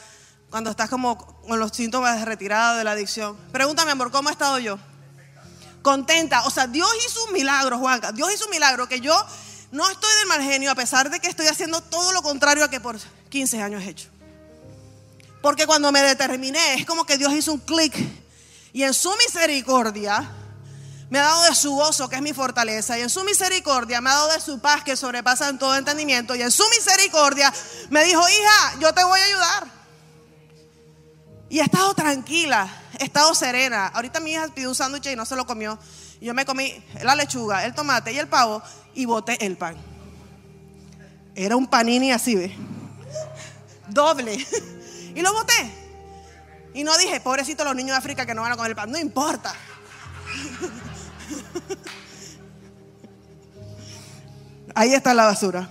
cuando 0.50 0.70
estás 0.70 0.90
como 0.90 1.18
con 1.18 1.60
los 1.60 1.72
síntomas 1.72 2.20
de 2.20 2.26
retirada 2.26 2.78
de 2.78 2.84
la 2.84 2.92
adicción. 2.92 3.36
Pregúntame, 3.52 3.92
amor, 3.92 4.12
¿cómo 4.12 4.30
he 4.30 4.32
estado 4.32 4.60
yo? 4.60 4.78
Contenta. 5.82 6.44
O 6.44 6.50
sea, 6.52 6.68
Dios 6.68 6.90
hizo 7.08 7.24
un 7.26 7.34
milagro, 7.34 7.80
Juanca. 7.80 8.12
Dios 8.12 8.32
hizo 8.34 8.46
un 8.46 8.52
milagro 8.52 8.88
que 8.88 9.00
yo 9.00 9.16
no 9.72 9.90
estoy 9.90 10.14
del 10.20 10.28
mal 10.28 10.42
genio 10.44 10.70
a 10.70 10.76
pesar 10.76 11.10
de 11.10 11.20
que 11.20 11.28
estoy 11.28 11.48
haciendo 11.48 11.82
todo 11.82 12.12
lo 12.12 12.22
contrario 12.22 12.64
a 12.64 12.70
que 12.70 12.80
por 12.80 12.98
15 13.30 13.62
años 13.62 13.84
he 13.84 13.90
hecho. 13.90 14.10
Porque 15.42 15.66
cuando 15.66 15.92
me 15.92 16.02
determiné, 16.02 16.76
es 16.76 16.86
como 16.86 17.06
que 17.06 17.18
Dios 17.18 17.34
hizo 17.34 17.54
un 17.54 17.60
clic 17.60 17.96
y 18.74 18.84
en 18.84 18.94
su 18.94 19.12
misericordia 19.18 20.30
me 21.10 21.20
ha 21.20 21.24
dado 21.24 21.44
de 21.44 21.56
su 21.56 21.74
gozo, 21.74 22.10
que 22.10 22.18
es 22.18 22.22
mi 22.22 22.34
fortaleza, 22.34 22.98
y 23.00 23.02
en 23.02 23.10
su 23.10 23.24
misericordia 23.24 24.02
me 24.02 24.10
ha 24.10 24.14
dado 24.14 24.34
de 24.34 24.42
su 24.42 24.60
paz, 24.60 24.84
que 24.84 24.96
sobrepasa 24.96 25.50
en 25.50 25.58
todo 25.58 25.76
entendimiento, 25.76 26.36
y 26.36 26.42
en 26.42 26.52
su 26.52 26.64
misericordia 26.70 27.54
me 27.90 28.04
dijo, 28.04 28.22
hija, 28.22 28.80
yo 28.80 28.94
te 28.94 29.04
voy 29.04 29.20
a 29.20 29.24
ayudar. 29.24 29.78
Y 31.50 31.60
he 31.60 31.64
estado 31.64 31.94
tranquila, 31.94 32.68
he 33.00 33.06
estado 33.06 33.34
serena. 33.34 33.88
Ahorita 33.88 34.20
mi 34.20 34.32
hija 34.32 34.50
pidió 34.50 34.68
un 34.68 34.76
sándwich 34.76 35.08
y 35.08 35.16
no 35.16 35.26
se 35.26 35.38
lo 35.38 35.46
comió. 35.46 35.80
Y 36.20 36.26
yo 36.26 36.34
me 36.34 36.46
comí 36.46 36.74
la 37.02 37.16
lechuga, 37.16 37.66
el 37.66 37.74
tomate 37.74 38.12
y 38.12 38.20
el 38.20 38.28
pavo 38.28 38.62
y 38.94 39.06
boté 39.06 39.46
el 39.46 39.56
pan. 39.56 39.78
Era 41.36 41.56
un 41.56 41.68
panini 41.68 42.12
así, 42.12 42.36
¿ves? 42.36 42.52
Doble. 43.88 44.46
Y 45.16 45.22
lo 45.22 45.34
boté. 45.34 45.54
Y 46.74 46.84
no 46.84 46.98
dije, 46.98 47.20
pobrecito 47.20 47.64
los 47.64 47.76
niños 47.76 47.92
de 47.92 47.98
África 47.98 48.26
que 48.26 48.34
no 48.34 48.42
van 48.42 48.52
a 48.52 48.58
comer 48.58 48.76
pan. 48.76 48.92
No 48.92 48.98
importa. 48.98 49.54
Ahí 54.76 54.94
está 54.94 55.14
la 55.14 55.26
basura. 55.26 55.70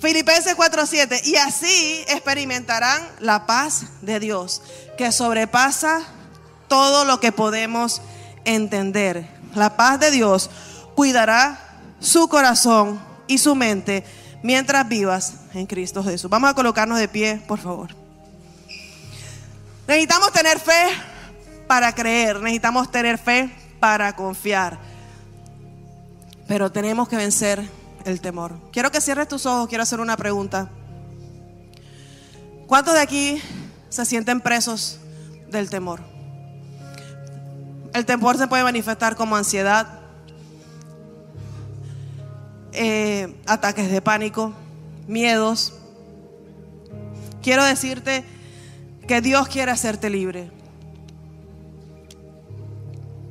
Filipenses 0.00 0.56
4:7. 0.56 1.24
Y 1.24 1.36
así 1.36 2.04
experimentarán 2.08 3.02
la 3.20 3.46
paz 3.46 3.84
de 4.02 4.20
Dios, 4.20 4.62
que 4.98 5.12
sobrepasa 5.12 6.02
todo 6.68 7.04
lo 7.04 7.20
que 7.20 7.32
podemos 7.32 8.02
entender. 8.44 9.28
La 9.54 9.76
paz 9.76 10.00
de 10.00 10.10
Dios 10.10 10.50
cuidará 10.94 11.58
su 12.00 12.28
corazón 12.28 13.00
y 13.26 13.38
su 13.38 13.54
mente 13.54 14.04
mientras 14.42 14.88
vivas 14.88 15.34
en 15.54 15.66
Cristo 15.66 16.04
Jesús. 16.04 16.30
Vamos 16.30 16.50
a 16.50 16.54
colocarnos 16.54 16.98
de 16.98 17.08
pie, 17.08 17.42
por 17.46 17.58
favor. 17.58 18.05
Necesitamos 19.86 20.32
tener 20.32 20.58
fe 20.58 20.88
para 21.68 21.94
creer, 21.94 22.40
necesitamos 22.40 22.90
tener 22.90 23.18
fe 23.18 23.50
para 23.78 24.14
confiar. 24.16 24.78
Pero 26.48 26.72
tenemos 26.72 27.08
que 27.08 27.16
vencer 27.16 27.62
el 28.04 28.20
temor. 28.20 28.56
Quiero 28.72 28.90
que 28.90 29.00
cierres 29.00 29.28
tus 29.28 29.46
ojos, 29.46 29.68
quiero 29.68 29.82
hacer 29.82 30.00
una 30.00 30.16
pregunta. 30.16 30.68
¿Cuántos 32.66 32.94
de 32.94 33.00
aquí 33.00 33.40
se 33.88 34.04
sienten 34.04 34.40
presos 34.40 34.98
del 35.48 35.70
temor? 35.70 36.00
El 37.94 38.04
temor 38.04 38.36
se 38.36 38.48
puede 38.48 38.64
manifestar 38.64 39.14
como 39.14 39.36
ansiedad, 39.36 40.00
eh, 42.72 43.34
ataques 43.46 43.90
de 43.90 44.02
pánico, 44.02 44.52
miedos. 45.06 45.74
Quiero 47.40 47.64
decirte 47.64 48.24
que 49.06 49.20
Dios 49.20 49.48
quiere 49.48 49.70
hacerte 49.70 50.10
libre. 50.10 50.50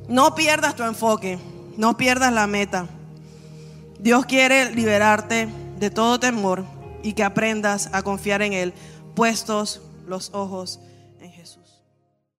No 0.08 0.34
pierdas 0.34 0.76
tu 0.76 0.84
enfoque, 0.84 1.38
no 1.76 1.96
pierdas 1.96 2.32
la 2.32 2.46
meta. 2.46 2.86
Dios 3.98 4.26
quiere 4.26 4.72
liberarte 4.74 5.48
de 5.78 5.90
todo 5.90 6.20
temor 6.20 6.64
y 7.02 7.12
que 7.12 7.24
aprendas 7.24 7.90
a 7.92 8.02
confiar 8.02 8.42
en 8.42 8.52
Él, 8.52 8.74
puestos 9.14 9.82
los 10.06 10.30
ojos 10.32 10.80